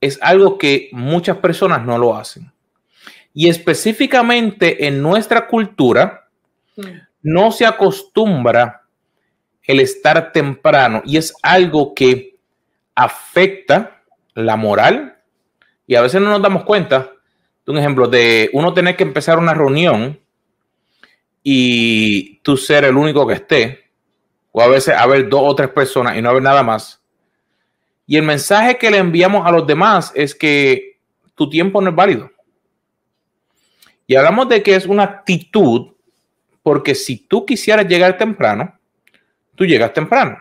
es 0.00 0.18
algo 0.22 0.58
que 0.58 0.88
muchas 0.92 1.38
personas 1.38 1.84
no 1.84 1.98
lo 1.98 2.16
hacen. 2.16 2.52
Y 3.34 3.48
específicamente 3.48 4.86
en 4.86 5.00
nuestra 5.00 5.46
cultura, 5.46 6.28
mm. 6.76 6.82
no 7.22 7.52
se 7.52 7.66
acostumbra 7.66 8.82
el 9.62 9.80
estar 9.80 10.32
temprano 10.32 11.02
y 11.04 11.16
es 11.16 11.34
algo 11.42 11.94
que 11.94 12.36
afecta 12.94 14.02
la 14.34 14.56
moral 14.56 15.18
y 15.86 15.94
a 15.94 16.02
veces 16.02 16.20
no 16.20 16.30
nos 16.30 16.42
damos 16.42 16.64
cuenta 16.64 17.12
un 17.66 17.78
ejemplo 17.78 18.08
de 18.08 18.50
uno 18.52 18.74
tener 18.74 18.96
que 18.96 19.04
empezar 19.04 19.38
una 19.38 19.54
reunión 19.54 20.18
y 21.42 22.38
tú 22.38 22.56
ser 22.56 22.84
el 22.84 22.96
único 22.96 23.26
que 23.26 23.34
esté 23.34 23.90
o 24.50 24.60
a 24.60 24.68
veces 24.68 24.94
haber 24.94 25.28
dos 25.28 25.42
o 25.44 25.54
tres 25.54 25.70
personas 25.70 26.16
y 26.16 26.22
no 26.22 26.28
haber 26.28 26.42
nada 26.42 26.62
más. 26.62 27.00
Y 28.06 28.16
el 28.16 28.24
mensaje 28.24 28.76
que 28.76 28.90
le 28.90 28.98
enviamos 28.98 29.46
a 29.46 29.50
los 29.50 29.66
demás 29.66 30.12
es 30.14 30.34
que 30.34 30.98
tu 31.34 31.48
tiempo 31.48 31.80
no 31.80 31.90
es 31.90 31.96
válido. 31.96 32.30
Y 34.06 34.16
hablamos 34.16 34.48
de 34.48 34.62
que 34.62 34.74
es 34.74 34.86
una 34.86 35.04
actitud, 35.04 35.92
porque 36.62 36.94
si 36.94 37.16
tú 37.16 37.46
quisieras 37.46 37.86
llegar 37.86 38.18
temprano, 38.18 38.78
tú 39.54 39.64
llegas 39.64 39.92
temprano. 39.92 40.36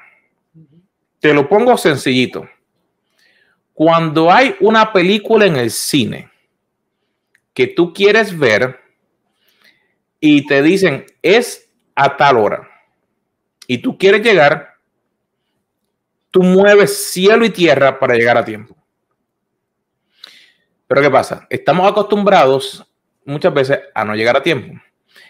Te 1.20 1.34
lo 1.34 1.48
pongo 1.48 1.78
sencillito. 1.78 2.50
Cuando 3.74 4.30
hay 4.32 4.56
una 4.60 4.92
película 4.92 5.46
en 5.46 5.56
el 5.56 5.72
cine 5.72 6.31
que 7.54 7.68
tú 7.68 7.94
quieres 7.94 8.38
ver 8.38 8.80
y 10.20 10.46
te 10.46 10.62
dicen 10.62 11.06
es 11.22 11.70
a 11.96 12.16
tal 12.18 12.38
hora 12.38 12.70
y 13.68 13.78
tú 13.78 13.98
quieres 13.98 14.22
llegar, 14.22 14.76
tú 16.30 16.44
mueves 16.44 17.12
cielo 17.12 17.46
y 17.46 17.50
tierra 17.50 18.00
para 18.00 18.16
llegar 18.16 18.38
a 18.38 18.46
tiempo. 18.46 18.76
Pero 20.88 21.02
¿qué 21.02 21.10
pasa? 21.10 21.48
Estamos 21.50 21.90
acostumbrados 21.90 22.86
muchas 23.24 23.54
veces 23.54 23.80
a 23.94 24.04
no 24.04 24.14
llegar 24.14 24.36
a 24.36 24.44
tiempo. 24.44 24.78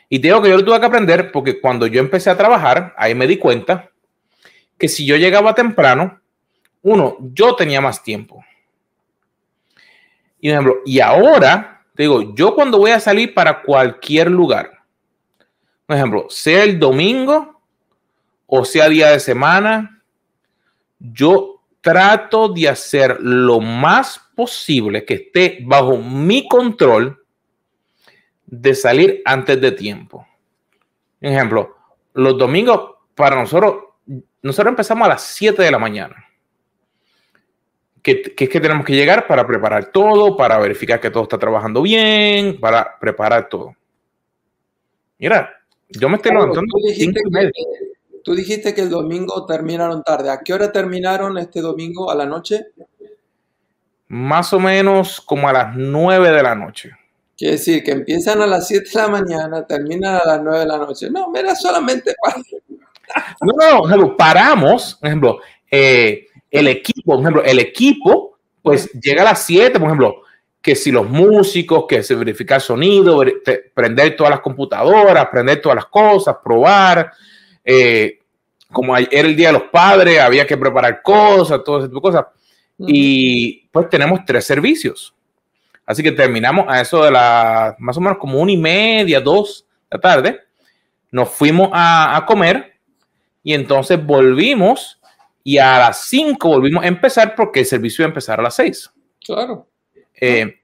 Y 0.09 0.17
digo 0.17 0.41
que 0.41 0.49
yo 0.49 0.57
lo 0.57 0.65
tuve 0.65 0.79
que 0.79 0.85
aprender 0.87 1.31
porque 1.31 1.61
cuando 1.61 1.85
yo 1.85 1.99
empecé 1.99 2.29
a 2.29 2.37
trabajar, 2.37 2.93
ahí 2.97 3.13
me 3.13 3.27
di 3.27 3.37
cuenta 3.37 3.91
que 4.77 4.87
si 4.87 5.05
yo 5.05 5.15
llegaba 5.17 5.53
temprano, 5.53 6.19
uno, 6.81 7.17
yo 7.19 7.55
tenía 7.55 7.79
más 7.79 8.03
tiempo. 8.03 8.43
Y, 10.39 10.49
ejemplo, 10.49 10.77
y 10.83 10.99
ahora, 10.99 11.70
te 11.95 12.03
digo, 12.03 12.33
yo 12.35 12.55
cuando 12.55 12.77
voy 12.77 12.91
a 12.91 12.99
salir 12.99 13.33
para 13.33 13.61
cualquier 13.61 14.29
lugar, 14.29 14.71
por 15.85 15.95
ejemplo, 15.95 16.25
sea 16.29 16.63
el 16.63 16.79
domingo 16.79 17.61
o 18.47 18.65
sea 18.65 18.89
día 18.89 19.09
de 19.09 19.19
semana, 19.19 20.01
yo 20.99 21.61
trato 21.81 22.49
de 22.49 22.69
hacer 22.69 23.17
lo 23.21 23.59
más 23.59 24.19
posible 24.35 25.03
que 25.03 25.15
esté 25.15 25.59
bajo 25.63 25.97
mi 25.97 26.47
control 26.47 27.23
de 28.45 28.75
salir 28.75 29.21
antes 29.25 29.59
de 29.59 29.71
tiempo. 29.71 30.27
Ejemplo, 31.19 31.75
los 32.13 32.37
domingos 32.37 32.95
para 33.15 33.35
nosotros, 33.35 33.75
nosotros 34.41 34.71
empezamos 34.71 35.05
a 35.05 35.09
las 35.09 35.23
7 35.23 35.61
de 35.61 35.71
la 35.71 35.79
mañana. 35.79 36.15
Que, 38.01 38.33
es 38.37 38.49
que 38.49 38.59
tenemos 38.59 38.85
que 38.85 38.93
llegar 38.93 39.27
para 39.27 39.45
preparar 39.45 39.85
todo, 39.91 40.35
para 40.35 40.57
verificar 40.57 40.99
que 40.99 41.11
todo 41.11 41.23
está 41.23 41.37
trabajando 41.37 41.81
bien, 41.81 42.59
para 42.59 42.97
preparar 42.99 43.47
todo. 43.47 43.75
Mira, 45.19 45.51
yo 45.89 46.09
me 46.09 46.15
estoy 46.15 46.31
levantando. 46.31 46.67
Tú 46.71 46.87
dijiste, 46.87 47.21
que, 47.21 47.51
tú 48.23 48.33
dijiste 48.33 48.73
que 48.73 48.81
el 48.81 48.89
domingo 48.89 49.45
terminaron 49.45 50.03
tarde. 50.03 50.31
¿A 50.31 50.39
qué 50.39 50.53
hora 50.53 50.71
terminaron 50.71 51.37
este 51.37 51.61
domingo 51.61 52.09
a 52.09 52.15
la 52.15 52.25
noche? 52.25 52.67
Más 54.07 54.51
o 54.53 54.59
menos 54.59 55.21
como 55.21 55.47
a 55.47 55.53
las 55.53 55.75
9 55.75 56.31
de 56.31 56.43
la 56.43 56.55
noche. 56.55 56.91
Quiere 57.37 57.53
decir 57.53 57.83
que 57.83 57.91
empiezan 57.91 58.41
a 58.41 58.47
las 58.47 58.67
7 58.67 58.89
de 58.93 59.01
la 59.01 59.07
mañana, 59.07 59.65
terminan 59.65 60.15
a 60.15 60.25
las 60.25 60.41
9 60.41 60.59
de 60.59 60.65
la 60.65 60.77
noche. 60.77 61.09
No, 61.09 61.29
mira, 61.29 61.55
solamente 61.55 62.13
para... 62.21 62.37
No, 63.41 63.87
no, 63.87 64.15
paramos, 64.15 64.95
por 64.95 65.07
ejemplo, 65.07 65.39
eh, 65.69 66.27
el 66.51 66.67
equipo, 66.67 67.13
por 67.13 67.21
ejemplo, 67.21 67.43
el 67.43 67.59
equipo, 67.59 68.37
pues 68.61 68.91
llega 68.91 69.21
a 69.21 69.25
las 69.25 69.43
7, 69.45 69.79
por 69.79 69.87
ejemplo, 69.87 70.21
que 70.61 70.75
si 70.75 70.91
los 70.91 71.09
músicos, 71.09 71.85
que 71.87 72.03
se 72.03 72.13
verifica 72.13 72.55
el 72.55 72.61
sonido, 72.61 73.23
prender 73.73 74.15
todas 74.15 74.29
las 74.29 74.41
computadoras, 74.41 75.27
prender 75.29 75.61
todas 75.61 75.77
las 75.77 75.85
cosas, 75.85 76.35
probar. 76.43 77.11
Eh, 77.65 78.19
como 78.71 78.95
era 78.95 79.27
el 79.27 79.35
Día 79.35 79.47
de 79.47 79.53
los 79.53 79.63
Padres, 79.63 80.19
había 80.19 80.45
que 80.45 80.57
preparar 80.57 81.01
cosas, 81.01 81.63
todo 81.63 81.79
ese 81.79 81.87
tipo 81.87 81.99
de 81.99 82.13
cosas. 82.13 82.25
Y 82.77 83.67
pues 83.71 83.89
tenemos 83.89 84.21
tres 84.25 84.45
servicios. 84.45 85.13
Así 85.85 86.01
que 86.03 86.11
terminamos 86.11 86.65
a 86.69 86.79
eso 86.79 87.03
de 87.03 87.11
la 87.11 87.75
más 87.79 87.97
o 87.97 88.01
menos 88.01 88.17
como 88.17 88.39
una 88.39 88.51
y 88.51 88.57
media, 88.57 89.19
dos 89.19 89.65
de 89.89 89.97
la 89.97 90.01
tarde. 90.01 90.39
Nos 91.11 91.29
fuimos 91.29 91.69
a, 91.73 92.23
comer 92.25 92.75
y 93.43 93.53
entonces 93.53 94.03
volvimos 94.03 95.00
y 95.43 95.57
a 95.57 95.79
las 95.79 96.05
cinco 96.05 96.49
volvimos 96.49 96.83
a 96.83 96.87
empezar 96.87 97.35
porque 97.35 97.61
el 97.61 97.65
servicio 97.65 98.03
iba 98.03 98.07
a 98.07 98.11
empezar 98.11 98.39
a 98.39 98.43
las 98.43 98.55
seis. 98.55 98.91
Claro. 99.23 99.67
Eh, 100.19 100.61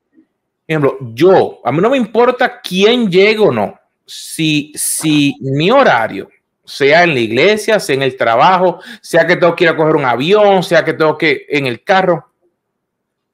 ejemplo, 0.67 0.97
yo, 1.13 1.59
a 1.63 1.71
mí 1.71 1.79
no 1.79 1.89
me 1.89 1.97
importa 1.97 2.61
quién 2.61 3.09
llegue 3.09 3.39
o 3.39 3.51
no. 3.51 3.79
Si, 4.05 4.71
si 4.75 5.35
mi 5.41 5.71
horario, 5.71 6.29
sea 6.63 7.03
en 7.03 7.13
la 7.13 7.19
iglesia, 7.19 7.79
sea 7.79 7.95
en 7.95 8.03
el 8.03 8.17
trabajo, 8.17 8.79
sea 9.01 9.25
que 9.25 9.37
tengo 9.37 9.55
que 9.55 9.63
ir 9.63 9.69
a 9.69 9.77
coger 9.77 9.95
un 9.95 10.05
avión, 10.05 10.61
sea 10.63 10.83
que 10.83 10.93
tengo 10.93 11.17
que 11.17 11.45
en 11.49 11.65
el 11.65 11.83
carro, 11.83 12.29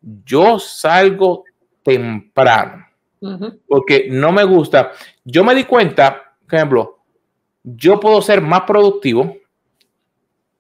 yo 0.02 0.60
salgo 0.60 1.44
temprano. 1.84 2.88
Porque 3.68 4.08
no 4.10 4.34
me 4.34 4.44
gusta. 4.44 4.92
Yo 5.24 5.46
me 5.46 5.56
di 5.56 5.64
cuenta, 5.64 6.36
por 6.46 6.56
ejemplo, 6.56 7.00
yo 7.64 8.00
puedo 8.00 8.22
ser 8.22 8.42
más 8.42 8.62
productivo, 8.62 9.38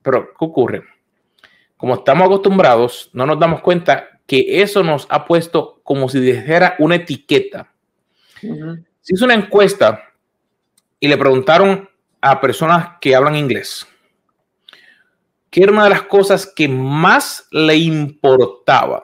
pero 0.04 0.30
¿qué 0.30 0.46
ocurre? 0.46 0.84
Como 1.78 1.96
estamos 1.96 2.28
acostumbrados, 2.28 3.10
no 3.14 3.26
nos 3.26 3.40
damos 3.40 3.62
cuenta 3.62 4.20
que 4.28 4.62
eso 4.62 4.84
nos 4.84 5.08
ha 5.10 5.26
puesto 5.26 5.82
como 5.84 6.08
si 6.08 6.20
dijera 6.20 6.76
una 6.80 6.96
etiqueta. 6.96 7.74
Se 8.40 9.14
hizo 9.16 9.26
una 9.26 9.34
encuesta 9.34 10.04
y 11.00 11.08
le 11.08 11.18
preguntaron 11.18 11.90
a 12.22 12.40
personas 12.40 12.98
que 13.02 13.16
hablan 13.16 13.36
inglés 13.36 13.88
qué 15.50 15.64
era 15.64 15.72
una 15.72 15.84
de 15.84 15.92
las 15.92 16.04
cosas 16.04 16.52
que 16.56 16.68
más 16.68 17.48
le 17.52 17.76
importaba 17.76 19.04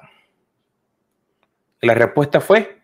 la 1.82 1.94
respuesta 1.94 2.42
fue 2.42 2.82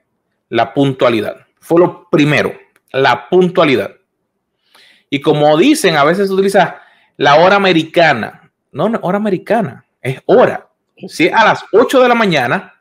la 0.49 0.73
puntualidad. 0.73 1.47
Fue 1.59 1.79
lo 1.79 2.09
primero, 2.09 2.53
la 2.91 3.27
puntualidad. 3.29 3.95
Y 5.09 5.21
como 5.21 5.57
dicen, 5.57 5.95
a 5.97 6.03
veces 6.03 6.27
se 6.27 6.33
utiliza 6.33 6.81
la 7.17 7.35
hora 7.35 7.55
americana. 7.55 8.51
No, 8.71 8.89
no, 8.89 8.99
hora 9.01 9.17
americana, 9.17 9.85
es 10.01 10.21
hora. 10.25 10.67
Si 11.07 11.27
es 11.27 11.33
a 11.33 11.45
las 11.45 11.65
8 11.71 12.01
de 12.01 12.07
la 12.09 12.15
mañana, 12.15 12.73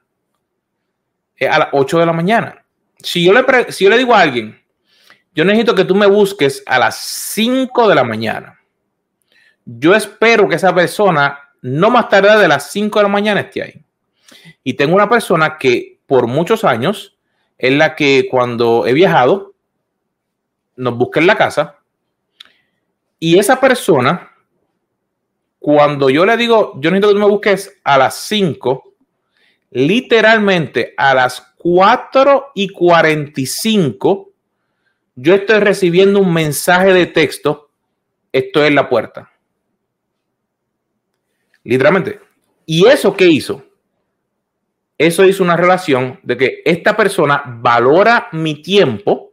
es 1.36 1.48
a 1.48 1.58
las 1.58 1.68
8 1.72 1.98
de 1.98 2.06
la 2.06 2.12
mañana. 2.12 2.64
Si 2.98 3.24
yo 3.24 3.32
le, 3.32 3.72
si 3.72 3.84
yo 3.84 3.90
le 3.90 3.98
digo 3.98 4.14
a 4.14 4.20
alguien, 4.20 4.60
yo 5.34 5.44
necesito 5.44 5.74
que 5.74 5.84
tú 5.84 5.94
me 5.94 6.06
busques 6.06 6.62
a 6.66 6.78
las 6.78 6.96
5 6.96 7.88
de 7.88 7.94
la 7.94 8.04
mañana. 8.04 8.60
Yo 9.64 9.94
espero 9.94 10.48
que 10.48 10.56
esa 10.56 10.74
persona 10.74 11.38
no 11.62 11.90
más 11.90 12.08
tarde 12.08 12.38
de 12.38 12.48
las 12.48 12.70
5 12.70 12.98
de 12.98 13.02
la 13.02 13.08
mañana 13.08 13.40
esté 13.40 13.62
ahí. 13.62 13.84
Y 14.62 14.74
tengo 14.74 14.94
una 14.94 15.08
persona 15.08 15.56
que 15.58 15.98
por 16.06 16.26
muchos 16.26 16.64
años 16.64 17.16
es 17.58 17.72
la 17.72 17.94
que 17.94 18.28
cuando 18.30 18.86
he 18.86 18.92
viajado 18.92 19.54
nos 20.76 20.96
busca 20.96 21.20
en 21.20 21.26
la 21.26 21.36
casa. 21.36 21.78
Y 23.24 23.38
esa 23.38 23.58
persona, 23.58 24.30
cuando 25.58 26.10
yo 26.10 26.26
le 26.26 26.36
digo, 26.36 26.74
yo 26.78 26.90
necesito 26.90 27.14
que 27.14 27.20
me 27.20 27.26
busques 27.26 27.80
a 27.82 27.96
las 27.96 28.16
5, 28.16 28.92
literalmente 29.70 30.92
a 30.94 31.14
las 31.14 31.54
4 31.56 32.48
y 32.54 32.68
45, 32.68 34.30
yo 35.14 35.34
estoy 35.36 35.58
recibiendo 35.60 36.20
un 36.20 36.34
mensaje 36.34 36.92
de 36.92 37.06
texto, 37.06 37.70
estoy 38.30 38.66
en 38.66 38.74
la 38.74 38.90
puerta. 38.90 39.32
Literalmente. 41.62 42.20
¿Y 42.66 42.86
eso 42.88 43.16
qué 43.16 43.26
hizo? 43.26 43.64
Eso 44.98 45.24
hizo 45.24 45.42
una 45.42 45.56
relación 45.56 46.20
de 46.22 46.36
que 46.36 46.62
esta 46.66 46.94
persona 46.94 47.42
valora 47.46 48.28
mi 48.32 48.60
tiempo 48.60 49.32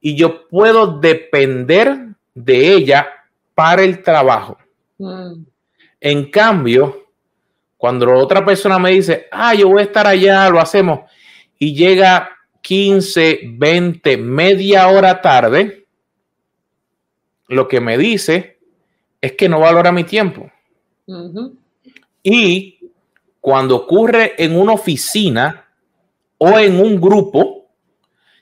y 0.00 0.16
yo 0.16 0.48
puedo 0.48 0.98
depender 0.98 2.08
de 2.34 2.72
ella 2.72 3.18
para 3.60 3.82
el 3.82 4.02
trabajo. 4.02 4.56
Mm. 4.96 5.44
En 6.00 6.30
cambio, 6.30 7.08
cuando 7.76 8.10
otra 8.14 8.42
persona 8.42 8.78
me 8.78 8.92
dice, 8.92 9.26
ah, 9.30 9.52
yo 9.54 9.68
voy 9.68 9.82
a 9.82 9.84
estar 9.84 10.06
allá, 10.06 10.48
lo 10.48 10.58
hacemos, 10.58 11.00
y 11.58 11.74
llega 11.74 12.30
15, 12.62 13.40
20, 13.52 14.16
media 14.16 14.88
hora 14.88 15.20
tarde, 15.20 15.86
lo 17.48 17.68
que 17.68 17.82
me 17.82 17.98
dice 17.98 18.58
es 19.20 19.32
que 19.32 19.46
no 19.46 19.60
valora 19.60 19.92
mi 19.92 20.04
tiempo. 20.04 20.50
Y 22.22 22.78
cuando 23.42 23.76
ocurre 23.76 24.42
en 24.42 24.58
una 24.58 24.72
oficina 24.72 25.66
o 26.38 26.58
en 26.58 26.80
un 26.80 26.98
grupo, 26.98 27.68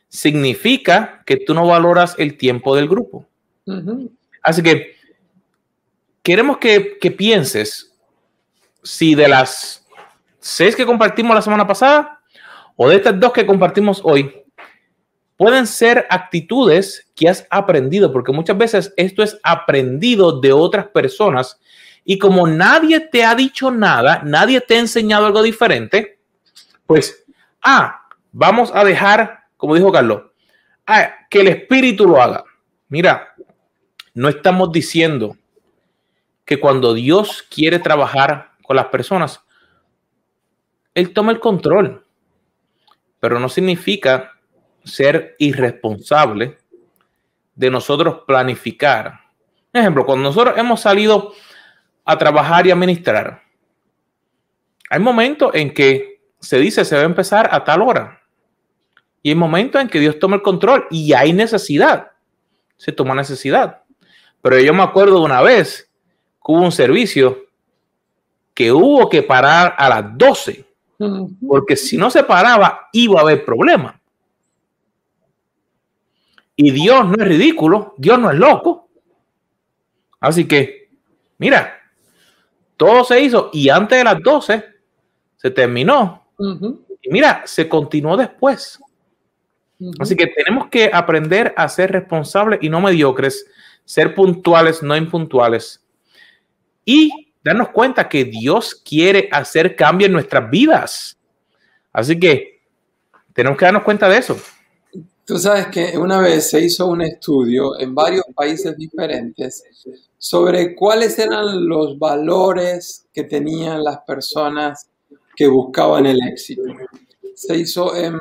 significa 0.06 1.24
que 1.26 1.38
tú 1.38 1.54
no 1.54 1.66
valoras 1.66 2.14
el 2.18 2.36
tiempo 2.36 2.76
del 2.76 2.86
grupo. 2.86 3.26
Así 4.44 4.62
que 4.62 4.97
queremos 6.22 6.58
que, 6.58 6.98
que 7.00 7.10
pienses 7.10 7.94
si 8.82 9.14
de 9.14 9.28
las 9.28 9.86
seis 10.38 10.74
que 10.74 10.86
compartimos 10.86 11.34
la 11.34 11.42
semana 11.42 11.66
pasada, 11.66 12.20
o 12.76 12.88
de 12.88 12.96
estas 12.96 13.18
dos 13.18 13.32
que 13.32 13.46
compartimos 13.46 14.00
hoy, 14.04 14.44
pueden 15.36 15.66
ser 15.66 16.06
actitudes 16.10 17.08
que 17.14 17.28
has 17.28 17.46
aprendido, 17.50 18.12
porque 18.12 18.32
muchas 18.32 18.56
veces 18.56 18.92
esto 18.96 19.22
es 19.22 19.38
aprendido 19.42 20.40
de 20.40 20.52
otras 20.52 20.86
personas 20.88 21.60
y 22.04 22.18
como 22.18 22.46
nadie 22.46 23.00
te 23.00 23.24
ha 23.24 23.34
dicho 23.34 23.70
nada, 23.70 24.22
nadie 24.24 24.60
te 24.60 24.76
ha 24.76 24.80
enseñado 24.80 25.26
algo 25.26 25.42
diferente, 25.42 26.18
pues, 26.86 27.24
ah, 27.62 28.02
vamos 28.32 28.70
a 28.74 28.82
dejar, 28.82 29.40
como 29.56 29.74
dijo 29.74 29.92
Carlos, 29.92 30.22
ah, 30.86 31.10
que 31.28 31.42
el 31.42 31.48
espíritu 31.48 32.06
lo 32.06 32.20
haga. 32.20 32.44
Mira, 32.88 33.34
no 34.14 34.28
estamos 34.28 34.72
diciendo 34.72 35.36
que 36.48 36.58
cuando 36.58 36.94
Dios 36.94 37.44
quiere 37.48 37.78
trabajar 37.78 38.54
con 38.64 38.74
las 38.74 38.86
personas, 38.86 39.40
Él 40.94 41.12
toma 41.12 41.30
el 41.30 41.38
control 41.38 42.04
pero 43.20 43.40
no 43.40 43.48
significa 43.48 44.32
ser 44.84 45.34
irresponsable 45.38 46.58
de 47.54 47.70
nosotros 47.70 48.20
planificar. 48.26 49.20
ejemplo, 49.72 50.06
cuando 50.06 50.28
nosotros 50.28 50.56
hemos 50.56 50.80
salido 50.80 51.32
a 52.04 52.16
trabajar 52.16 52.66
y 52.66 52.70
administrar, 52.70 53.42
hay 54.90 55.00
momentos 55.00 55.54
en 55.54 55.74
que 55.74 56.22
se 56.40 56.58
dice 56.58 56.84
se 56.84 56.96
va 56.96 57.02
a 57.02 57.06
empezar 57.06 57.48
a 57.52 57.64
tal 57.64 57.82
hora. 57.82 58.22
Y 59.22 59.30
hay 59.30 59.34
momentos 59.34 59.80
en 59.82 59.88
que 59.88 60.00
Dios 60.00 60.18
toma 60.18 60.36
el 60.36 60.42
control 60.42 60.86
y 60.90 61.12
hay 61.12 61.32
necesidad. 61.32 62.12
Se 62.76 62.92
toma 62.92 63.14
necesidad. 63.14 63.82
Pero 64.40 64.58
yo 64.60 64.72
me 64.72 64.84
acuerdo 64.84 65.18
de 65.18 65.24
una 65.24 65.42
vez 65.42 65.87
hubo 66.48 66.62
un 66.62 66.72
servicio 66.72 67.46
que 68.54 68.72
hubo 68.72 69.08
que 69.08 69.22
parar 69.22 69.74
a 69.78 69.88
las 69.88 70.18
12 70.18 70.68
porque 71.46 71.76
si 71.76 71.96
no 71.96 72.10
se 72.10 72.24
paraba, 72.24 72.88
iba 72.92 73.20
a 73.20 73.22
haber 73.22 73.44
problemas. 73.44 73.94
Y 76.56 76.72
Dios 76.72 77.06
no 77.06 77.14
es 77.22 77.28
ridículo, 77.28 77.94
Dios 77.96 78.18
no 78.18 78.32
es 78.32 78.38
loco. 78.38 78.88
Así 80.18 80.48
que, 80.48 80.90
mira, 81.38 81.72
todo 82.76 83.04
se 83.04 83.20
hizo 83.20 83.50
y 83.52 83.68
antes 83.68 83.96
de 83.96 84.04
las 84.04 84.20
12 84.20 84.64
se 85.36 85.50
terminó. 85.50 86.26
Y 87.00 87.10
mira, 87.10 87.42
se 87.46 87.68
continuó 87.68 88.16
después. 88.16 88.80
Así 90.00 90.16
que 90.16 90.26
tenemos 90.26 90.66
que 90.66 90.90
aprender 90.92 91.54
a 91.56 91.68
ser 91.68 91.92
responsables 91.92 92.58
y 92.60 92.68
no 92.68 92.80
mediocres, 92.80 93.46
ser 93.84 94.16
puntuales, 94.16 94.82
no 94.82 94.96
impuntuales. 94.96 95.84
Y 96.90 97.34
darnos 97.44 97.68
cuenta 97.68 98.08
que 98.08 98.24
Dios 98.24 98.74
quiere 98.74 99.28
hacer 99.30 99.76
cambio 99.76 100.06
en 100.06 100.12
nuestras 100.14 100.48
vidas. 100.48 101.18
Así 101.92 102.18
que 102.18 102.62
tenemos 103.34 103.58
que 103.58 103.66
darnos 103.66 103.82
cuenta 103.82 104.08
de 104.08 104.16
eso. 104.16 104.38
Tú 105.26 105.38
sabes 105.38 105.66
que 105.66 105.98
una 105.98 106.18
vez 106.18 106.48
se 106.48 106.64
hizo 106.64 106.86
un 106.86 107.02
estudio 107.02 107.78
en 107.78 107.94
varios 107.94 108.24
países 108.34 108.74
diferentes 108.74 109.62
sobre 110.16 110.74
cuáles 110.74 111.18
eran 111.18 111.68
los 111.68 111.98
valores 111.98 113.04
que 113.12 113.24
tenían 113.24 113.84
las 113.84 113.98
personas 114.06 114.88
que 115.36 115.46
buscaban 115.46 116.06
el 116.06 116.18
éxito. 116.26 116.62
Se 117.34 117.54
hizo 117.54 117.94
en 117.96 118.18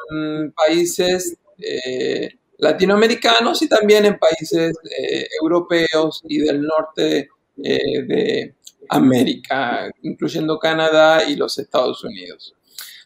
países 0.51 1.37
eh, 1.57 2.31
latinoamericanos 2.57 3.61
y 3.61 3.69
también 3.69 4.03
en 4.03 4.19
países 4.19 4.75
eh, 4.99 5.25
europeos 5.41 6.21
y 6.27 6.39
del 6.39 6.63
norte 6.63 7.29
eh, 7.63 8.03
de 8.03 8.55
América, 8.89 9.91
incluyendo 10.01 10.59
Canadá 10.59 11.23
y 11.27 11.35
los 11.35 11.57
Estados 11.57 12.03
Unidos. 12.03 12.55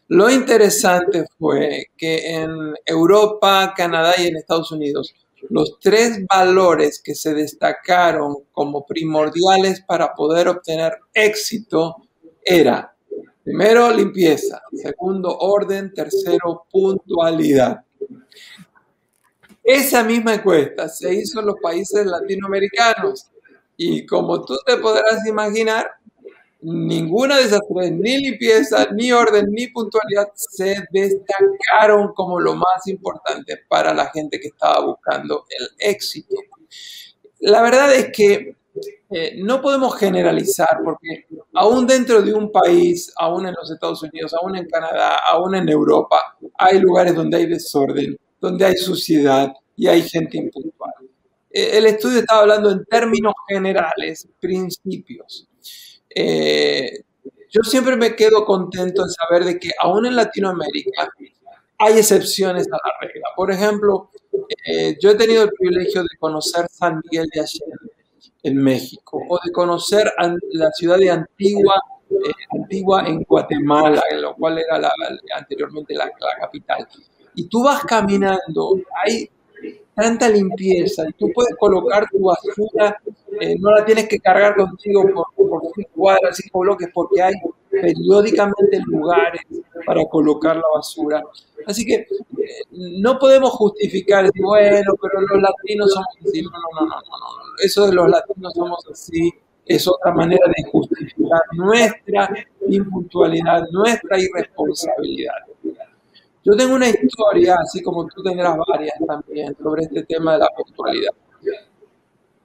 Lo 0.07 0.29
interesante 0.29 1.25
fue 1.39 1.85
que 1.97 2.35
en 2.35 2.73
Europa, 2.85 3.73
Canadá 3.75 4.13
y 4.17 4.27
en 4.27 4.35
Estados 4.35 4.71
Unidos, 4.71 5.15
los 5.49 5.79
tres 5.79 6.25
valores 6.27 7.01
que 7.01 7.15
se 7.15 7.33
destacaron 7.33 8.35
como 8.51 8.85
primordiales 8.85 9.81
para 9.81 10.13
poder 10.13 10.49
obtener 10.49 10.93
éxito 11.13 11.95
era, 12.43 12.93
primero, 13.43 13.91
limpieza, 13.91 14.61
segundo, 14.73 15.35
orden, 15.37 15.93
tercero, 15.93 16.65
puntualidad. 16.69 17.83
Esa 19.63 20.03
misma 20.03 20.33
encuesta 20.35 20.89
se 20.89 21.13
hizo 21.13 21.39
en 21.39 21.45
los 21.45 21.55
países 21.61 22.05
latinoamericanos 22.05 23.31
y 23.77 24.05
como 24.05 24.43
tú 24.45 24.55
te 24.65 24.77
podrás 24.77 25.25
imaginar, 25.27 25.91
ninguna 26.61 27.37
de 27.37 27.43
esas 27.43 27.61
tres, 27.73 27.91
ni 27.91 28.17
limpieza, 28.17 28.87
ni 28.93 29.11
orden, 29.11 29.47
ni 29.51 29.67
puntualidad, 29.67 30.27
se 30.35 30.85
destacaron 30.91 32.13
como 32.13 32.39
lo 32.39 32.55
más 32.55 32.87
importante 32.87 33.57
para 33.67 33.93
la 33.93 34.07
gente 34.11 34.39
que 34.39 34.47
estaba 34.47 34.85
buscando 34.85 35.45
el 35.49 35.67
éxito. 35.79 36.35
La 37.39 37.61
verdad 37.61 37.93
es 37.95 38.11
que 38.11 38.55
eh, 39.09 39.35
no 39.37 39.61
podemos 39.61 39.97
generalizar 39.97 40.79
porque 40.83 41.25
aún 41.53 41.85
dentro 41.85 42.21
de 42.21 42.33
un 42.33 42.51
país, 42.51 43.11
aún 43.17 43.45
en 43.45 43.55
los 43.55 43.69
Estados 43.71 44.01
Unidos, 44.03 44.33
aún 44.33 44.55
en 44.55 44.67
Canadá, 44.69 45.17
aún 45.27 45.55
en 45.55 45.67
Europa, 45.67 46.17
hay 46.57 46.79
lugares 46.79 47.15
donde 47.15 47.37
hay 47.37 47.47
desorden, 47.47 48.17
donde 48.39 48.65
hay 48.65 48.77
suciedad 48.77 49.51
y 49.75 49.87
hay 49.87 50.03
gente 50.03 50.37
impuntual. 50.37 50.93
Eh, 51.53 51.77
el 51.77 51.85
estudio 51.85 52.19
estaba 52.19 52.41
hablando 52.41 52.71
en 52.71 52.85
términos 52.85 53.33
generales, 53.47 54.27
principios. 54.39 55.47
Eh, 56.09 57.03
yo 57.49 57.61
siempre 57.63 57.95
me 57.97 58.15
quedo 58.15 58.45
contento 58.45 59.03
de 59.03 59.11
saber 59.11 59.43
de 59.43 59.59
que 59.59 59.71
aún 59.79 60.05
en 60.05 60.15
Latinoamérica 60.15 61.09
hay 61.77 61.97
excepciones 61.97 62.67
a 62.67 62.77
la 62.77 63.07
regla. 63.07 63.29
Por 63.35 63.51
ejemplo, 63.51 64.11
eh, 64.65 64.97
yo 65.01 65.11
he 65.11 65.15
tenido 65.15 65.43
el 65.43 65.51
privilegio 65.51 66.01
de 66.03 66.17
conocer 66.19 66.67
San 66.69 67.01
Miguel 67.03 67.27
de 67.33 67.41
Allende 67.41 67.91
en 68.43 68.57
México 68.57 69.21
o 69.27 69.39
de 69.43 69.51
conocer 69.51 70.11
la 70.51 70.71
ciudad 70.71 70.97
de 70.97 71.11
Antigua, 71.11 71.75
Antigua 72.51 73.03
en 73.05 73.23
Guatemala, 73.23 74.01
en 74.09 74.21
lo 74.21 74.35
cual 74.35 74.59
era 74.59 74.79
anteriormente 75.35 75.93
la, 75.93 76.05
la 76.05 76.39
capital. 76.39 76.87
Y 77.35 77.47
tú 77.47 77.63
vas 77.63 77.83
caminando, 77.83 78.79
hay 79.03 79.29
tanta 79.95 80.29
limpieza 80.29 81.03
y 81.07 81.13
tú 81.13 81.31
puedes 81.33 81.55
colocar 81.57 82.07
tu 82.09 82.19
basura, 82.19 82.97
eh, 83.39 83.55
no 83.59 83.71
la 83.71 83.85
tienes 83.85 84.07
que 84.07 84.19
cargar 84.19 84.55
contigo 84.55 85.03
por, 85.13 85.61
cinco 85.75 85.89
cuadras, 85.95 86.37
cinco 86.37 86.59
bloques, 86.59 86.89
porque 86.93 87.21
hay 87.21 87.33
periódicamente 87.69 88.79
lugares 88.85 89.41
para 89.85 90.03
colocar 90.05 90.55
la 90.55 90.67
basura. 90.73 91.23
Así 91.65 91.85
que 91.85 91.93
eh, 91.95 92.07
no 92.71 93.19
podemos 93.19 93.51
justificar, 93.51 94.29
bueno, 94.35 94.93
pero 95.01 95.21
los 95.21 95.41
latinos 95.41 95.93
somos 95.93 96.07
así. 96.25 96.41
No, 96.41 96.49
no, 96.49 96.81
no, 96.81 96.87
no, 96.87 96.95
no, 96.95 97.63
Eso 97.63 97.87
de 97.87 97.93
los 97.93 98.09
latinos 98.09 98.53
somos 98.53 98.85
así 98.91 99.31
es 99.65 99.87
otra 99.87 100.13
manera 100.13 100.45
de 100.55 100.69
justificar 100.69 101.41
nuestra 101.53 102.29
impuntualidad, 102.67 103.67
nuestra 103.71 104.19
irresponsabilidad. 104.19 105.50
Yo 106.43 106.53
tengo 106.55 106.75
una 106.75 106.89
historia, 106.89 107.55
así 107.61 107.83
como 107.83 108.07
tú 108.07 108.23
tendrás 108.23 108.57
varias 108.67 108.95
también, 109.05 109.55
sobre 109.61 109.83
este 109.83 110.03
tema 110.03 110.33
de 110.33 110.39
la 110.39 110.47
puntualidad. 110.55 111.13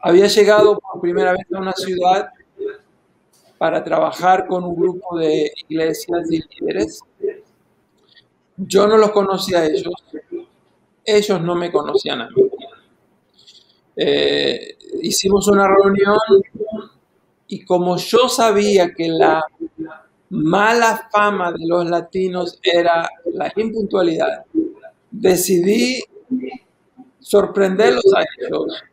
Había 0.01 0.27
llegado 0.27 0.79
por 0.79 1.01
primera 1.01 1.33
vez 1.33 1.47
a 1.53 1.59
una 1.59 1.73
ciudad 1.73 2.29
para 3.59 3.83
trabajar 3.83 4.47
con 4.47 4.65
un 4.65 4.77
grupo 4.77 5.19
de 5.19 5.51
iglesias 5.69 6.31
y 6.31 6.43
líderes. 6.61 7.01
Yo 8.59 8.87
no 8.87 8.99
los 8.99 9.11
conocía 9.11 9.61
a 9.61 9.67
ellos, 9.67 9.95
ellos 11.05 11.41
no 11.41 11.55
me 11.55 11.73
conocían 11.73 12.21
a 12.21 12.29
mí. 12.29 12.43
Eh, 13.97 14.77
hicimos 15.01 15.49
una 15.49 15.67
reunión 15.67 16.19
y 17.49 17.65
como 17.65 17.97
yo 17.97 18.29
sabía 18.29 18.93
que 18.93 19.09
la 19.09 19.43
mala 20.31 21.09
fama 21.13 21.53
de 21.53 21.67
los 21.67 21.89
latinos 21.89 22.59
era 22.63 23.09
la 23.33 23.53
impuntualidad, 23.57 24.45
decidí 25.11 26.03
sorprenderlos 27.21 28.05
a 28.17 28.25
ellos 28.39 28.85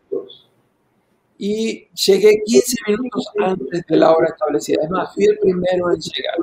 y 1.37 1.87
llegué 1.93 2.41
15 2.45 2.75
minutos 2.87 3.27
antes 3.39 3.85
de 3.85 3.97
la 3.97 4.11
hora 4.11 4.27
establecida. 4.27 4.83
Es 4.83 4.89
más, 4.89 5.13
fui 5.13 5.25
el 5.25 5.37
primero 5.39 5.91
en 5.91 5.99
llegar. 5.99 6.37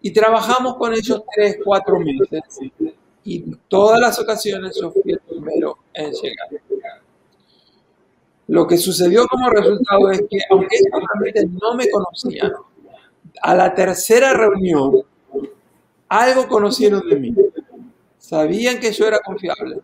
Y 0.00 0.10
trabajamos 0.12 0.76
con 0.76 0.94
ellos 0.94 1.22
3, 1.34 1.58
4 1.64 2.00
meses 2.00 2.42
y 3.24 3.40
todas 3.68 4.00
las 4.00 4.18
ocasiones 4.18 4.78
yo 4.80 4.90
fui 4.92 5.12
el 5.12 5.18
primero 5.18 5.78
en 5.92 6.12
llegar. 6.12 6.48
Lo 8.48 8.66
que 8.66 8.78
sucedió 8.78 9.26
como 9.26 9.50
resultado 9.50 10.10
es 10.10 10.20
que, 10.30 10.38
aunque 10.50 10.76
ellos 10.76 11.02
realmente 11.10 11.58
no 11.60 11.74
me 11.74 11.90
conocían, 11.90 12.52
a 13.42 13.54
la 13.54 13.74
tercera 13.74 14.32
reunión, 14.32 15.02
algo 16.08 16.48
conocieron 16.48 17.08
de 17.08 17.16
mí. 17.16 17.34
Sabían 18.18 18.80
que 18.80 18.92
yo 18.92 19.06
era 19.06 19.20
confiable, 19.20 19.78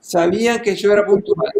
sabían 0.00 0.60
que 0.60 0.74
yo 0.74 0.92
era 0.92 1.06
puntual, 1.06 1.52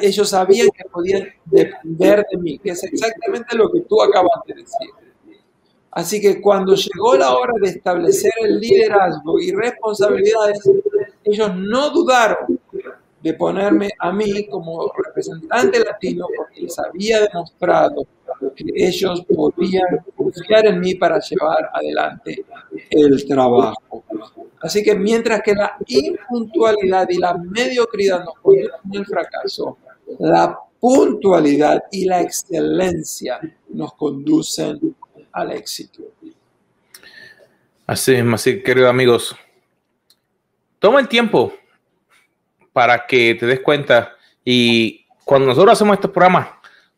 ellos 0.00 0.28
sabían 0.28 0.68
que 0.68 0.84
podían 0.88 1.28
depender 1.44 2.24
de 2.30 2.38
mí, 2.38 2.58
que 2.58 2.70
es 2.70 2.84
exactamente 2.84 3.56
lo 3.56 3.70
que 3.70 3.80
tú 3.80 4.00
acabas 4.02 4.40
de 4.46 4.54
decir. 4.54 4.90
Así 5.90 6.20
que 6.20 6.40
cuando 6.40 6.74
llegó 6.74 7.16
la 7.16 7.36
hora 7.36 7.52
de 7.60 7.68
establecer 7.68 8.32
el 8.40 8.60
liderazgo 8.60 9.38
y 9.38 9.52
responsabilidades, 9.52 10.60
ellos 11.24 11.54
no 11.54 11.90
dudaron 11.90 12.58
de 13.22 13.34
ponerme 13.34 13.90
a 13.98 14.10
mí 14.10 14.46
como 14.48 14.90
representante 14.92 15.78
latino 15.80 16.26
porque 16.34 16.62
les 16.62 16.78
había 16.78 17.20
demostrado 17.20 18.06
ellos 18.56 19.24
podían 19.24 20.04
confiar 20.16 20.66
en 20.66 20.80
mí 20.80 20.94
para 20.94 21.18
llevar 21.18 21.70
adelante 21.72 22.44
el 22.90 23.26
trabajo. 23.26 24.04
Así 24.60 24.82
que 24.82 24.94
mientras 24.94 25.42
que 25.42 25.54
la 25.54 25.76
impuntualidad 25.86 27.08
y 27.10 27.18
la 27.18 27.34
mediocridad 27.34 28.24
nos 28.24 28.34
conducen 28.40 28.70
al 28.96 29.06
fracaso, 29.06 29.78
la 30.18 30.58
puntualidad 30.78 31.84
y 31.90 32.04
la 32.04 32.20
excelencia 32.20 33.40
nos 33.70 33.94
conducen 33.94 34.96
al 35.32 35.52
éxito. 35.52 36.02
Así 37.86 38.12
mismo, 38.12 38.36
así 38.36 38.62
queridos 38.62 38.90
amigos, 38.90 39.36
toma 40.78 41.00
el 41.00 41.08
tiempo 41.08 41.52
para 42.72 43.06
que 43.06 43.34
te 43.34 43.46
des 43.46 43.60
cuenta 43.60 44.16
y 44.44 45.04
cuando 45.24 45.46
nosotros 45.48 45.72
hacemos 45.74 45.94
estos 45.94 46.10
programas, 46.10 46.48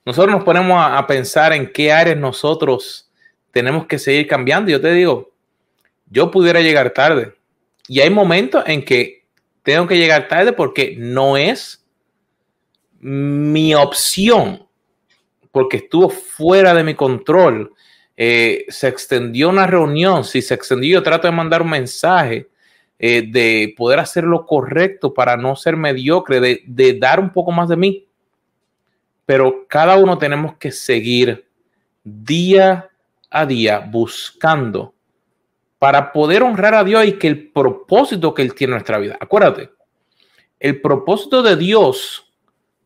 nosotros 0.04 0.34
nos 0.34 0.44
ponemos 0.44 0.76
a, 0.78 1.06
pensar 1.06 1.52
en 1.52 1.72
qué 1.72 1.90
áreas 1.90 2.18
nosotros 2.18 3.10
tenemos 3.50 3.86
que 3.86 3.98
seguir 3.98 4.26
cambiando. 4.26 4.70
Yo 4.70 4.80
te 4.80 4.92
digo, 4.92 5.32
yo 6.10 6.30
pudiera 6.30 6.60
llegar 6.60 6.90
tarde 6.90 7.34
y 7.88 8.00
hay 8.00 8.10
momentos 8.10 8.62
en 8.66 8.84
que 8.84 9.24
tengo 9.62 9.86
que 9.86 9.96
llegar 9.96 10.28
tarde 10.28 10.52
porque 10.52 10.94
no 10.98 11.36
es 11.38 11.84
mi 13.00 13.74
opción, 13.74 14.66
porque 15.50 15.78
estuvo 15.78 16.10
fuera 16.10 16.74
de 16.74 16.84
mi 16.84 16.94
control. 16.94 17.72
Eh, 18.16 18.66
se 18.68 18.88
extendió 18.88 19.48
una 19.48 19.66
reunión, 19.66 20.24
si 20.24 20.42
se 20.42 20.54
extendió, 20.54 20.98
yo 20.98 21.02
trato 21.02 21.26
de 21.26 21.32
mandar 21.32 21.62
un 21.62 21.70
mensaje 21.70 22.48
eh, 22.98 23.24
de 23.26 23.74
poder 23.76 23.98
hacer 23.98 24.24
lo 24.24 24.46
correcto 24.46 25.14
para 25.14 25.36
no 25.36 25.56
ser 25.56 25.76
mediocre, 25.76 26.40
de, 26.40 26.62
de 26.66 26.98
dar 26.98 27.20
un 27.20 27.30
poco 27.30 27.50
más 27.50 27.68
de 27.70 27.76
mí. 27.76 28.06
Pero 29.26 29.66
cada 29.68 29.96
uno 29.96 30.18
tenemos 30.18 30.56
que 30.56 30.70
seguir 30.70 31.46
día 32.02 32.90
a 33.30 33.46
día 33.46 33.78
buscando 33.80 34.94
para 35.78 36.12
poder 36.12 36.42
honrar 36.42 36.74
a 36.74 36.84
Dios 36.84 37.04
y 37.06 37.12
que 37.18 37.26
el 37.26 37.50
propósito 37.50 38.32
que 38.32 38.42
Él 38.42 38.54
tiene 38.54 38.72
en 38.72 38.76
nuestra 38.76 38.98
vida. 38.98 39.18
Acuérdate, 39.20 39.70
el 40.60 40.80
propósito 40.80 41.42
de 41.42 41.56
Dios 41.56 42.32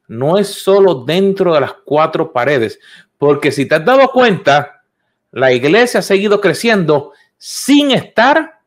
no 0.09 0.39
es 0.39 0.49
solo 0.49 1.05
dentro 1.05 1.55
de 1.55 1.61
las 1.61 1.75
cuatro 1.85 2.33
paredes, 2.33 2.81
porque 3.19 3.53
si 3.53 3.67
te 3.67 3.77
has 3.77 3.85
dado 3.85 4.11
cuenta, 4.11 4.83
la 5.31 5.53
iglesia 5.53 6.01
ha 6.01 6.03
seguido 6.03 6.41
creciendo 6.41 7.13
sin 7.37 7.91
estar 7.93 8.59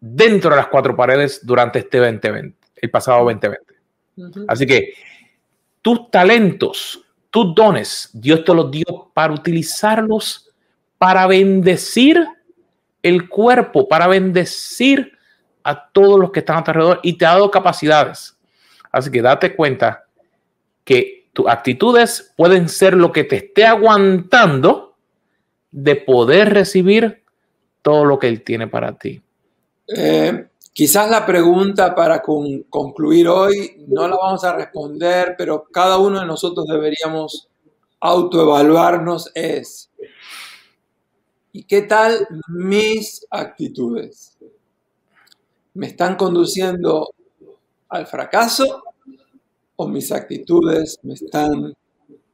dentro 0.00 0.50
de 0.50 0.56
las 0.56 0.68
cuatro 0.68 0.96
paredes 0.96 1.44
durante 1.44 1.80
este 1.80 1.98
2020, 1.98 2.56
el 2.76 2.90
pasado 2.90 3.24
2020. 3.24 3.74
Así 4.46 4.66
que 4.66 4.94
tus 5.82 6.10
talentos, 6.10 7.04
tus 7.30 7.54
dones, 7.54 8.10
Dios 8.12 8.44
te 8.44 8.54
los 8.54 8.70
dio 8.70 9.10
para 9.14 9.32
utilizarlos 9.32 10.48
para 10.98 11.26
bendecir 11.26 12.26
el 13.02 13.28
cuerpo, 13.28 13.88
para 13.88 14.08
bendecir 14.08 15.12
a 15.62 15.88
todos 15.90 16.18
los 16.18 16.32
que 16.32 16.40
están 16.40 16.58
a 16.58 16.64
tu 16.64 16.70
alrededor 16.72 17.00
y 17.02 17.16
te 17.16 17.24
ha 17.24 17.30
dado 17.30 17.50
capacidades. 17.50 18.36
Así 18.90 19.10
que 19.10 19.22
date 19.22 19.54
cuenta 19.54 20.04
que 20.84 21.28
tus 21.32 21.46
actitudes 21.46 22.32
pueden 22.36 22.68
ser 22.68 22.94
lo 22.94 23.12
que 23.12 23.24
te 23.24 23.36
esté 23.36 23.64
aguantando 23.64 24.96
de 25.70 25.96
poder 25.96 26.52
recibir 26.52 27.22
todo 27.82 28.04
lo 28.04 28.18
que 28.18 28.26
Él 28.26 28.42
tiene 28.42 28.66
para 28.66 28.92
ti. 28.96 29.22
Eh, 29.86 30.47
quizás 30.72 31.10
la 31.10 31.26
pregunta 31.26 31.94
para 31.94 32.22
concluir 32.22 33.28
hoy 33.28 33.84
no 33.88 34.06
la 34.06 34.16
vamos 34.16 34.44
a 34.44 34.54
responder, 34.54 35.34
pero 35.36 35.64
cada 35.72 35.98
uno 35.98 36.20
de 36.20 36.26
nosotros 36.26 36.66
deberíamos 36.66 37.48
autoevaluarnos 38.00 39.30
es, 39.34 39.90
¿y 41.52 41.64
qué 41.64 41.82
tal 41.82 42.26
mis 42.48 43.26
actitudes? 43.30 44.38
¿Me 45.74 45.88
están 45.88 46.16
conduciendo 46.16 47.12
al 47.88 48.06
fracaso 48.06 48.82
o 49.76 49.88
mis 49.88 50.12
actitudes 50.12 50.98
me 51.02 51.14
están 51.14 51.74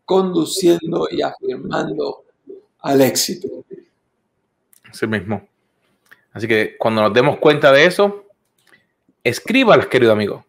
conduciendo 0.04 1.08
y 1.10 1.22
afirmando 1.22 2.24
al 2.80 3.00
éxito? 3.00 3.48
Sí 4.92 5.06
mismo. 5.06 5.46
Así 6.32 6.48
que 6.48 6.76
cuando 6.78 7.02
nos 7.02 7.14
demos 7.14 7.38
cuenta 7.38 7.72
de 7.72 7.86
eso, 7.86 8.23
escríbalas, 9.24 9.86
querido 9.86 10.12
amigo, 10.12 10.44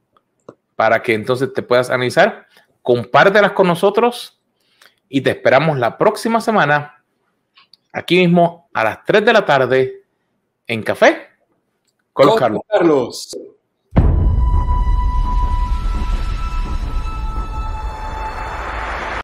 para 0.75 1.01
que 1.01 1.13
entonces 1.13 1.53
te 1.53 1.63
puedas 1.63 1.89
analizar, 1.89 2.45
compártelas 2.81 3.53
con 3.53 3.67
nosotros 3.67 4.39
y 5.09 5.21
te 5.21 5.31
esperamos 5.31 5.79
la 5.79 5.97
próxima 5.97 6.41
semana, 6.41 7.03
aquí 7.93 8.17
mismo 8.17 8.69
a 8.73 8.83
las 8.83 9.03
3 9.05 9.25
de 9.25 9.33
la 9.33 9.45
tarde, 9.45 10.03
en 10.67 10.83
Café 10.83 11.29
con, 12.13 12.35
Carlos. 12.37 13.37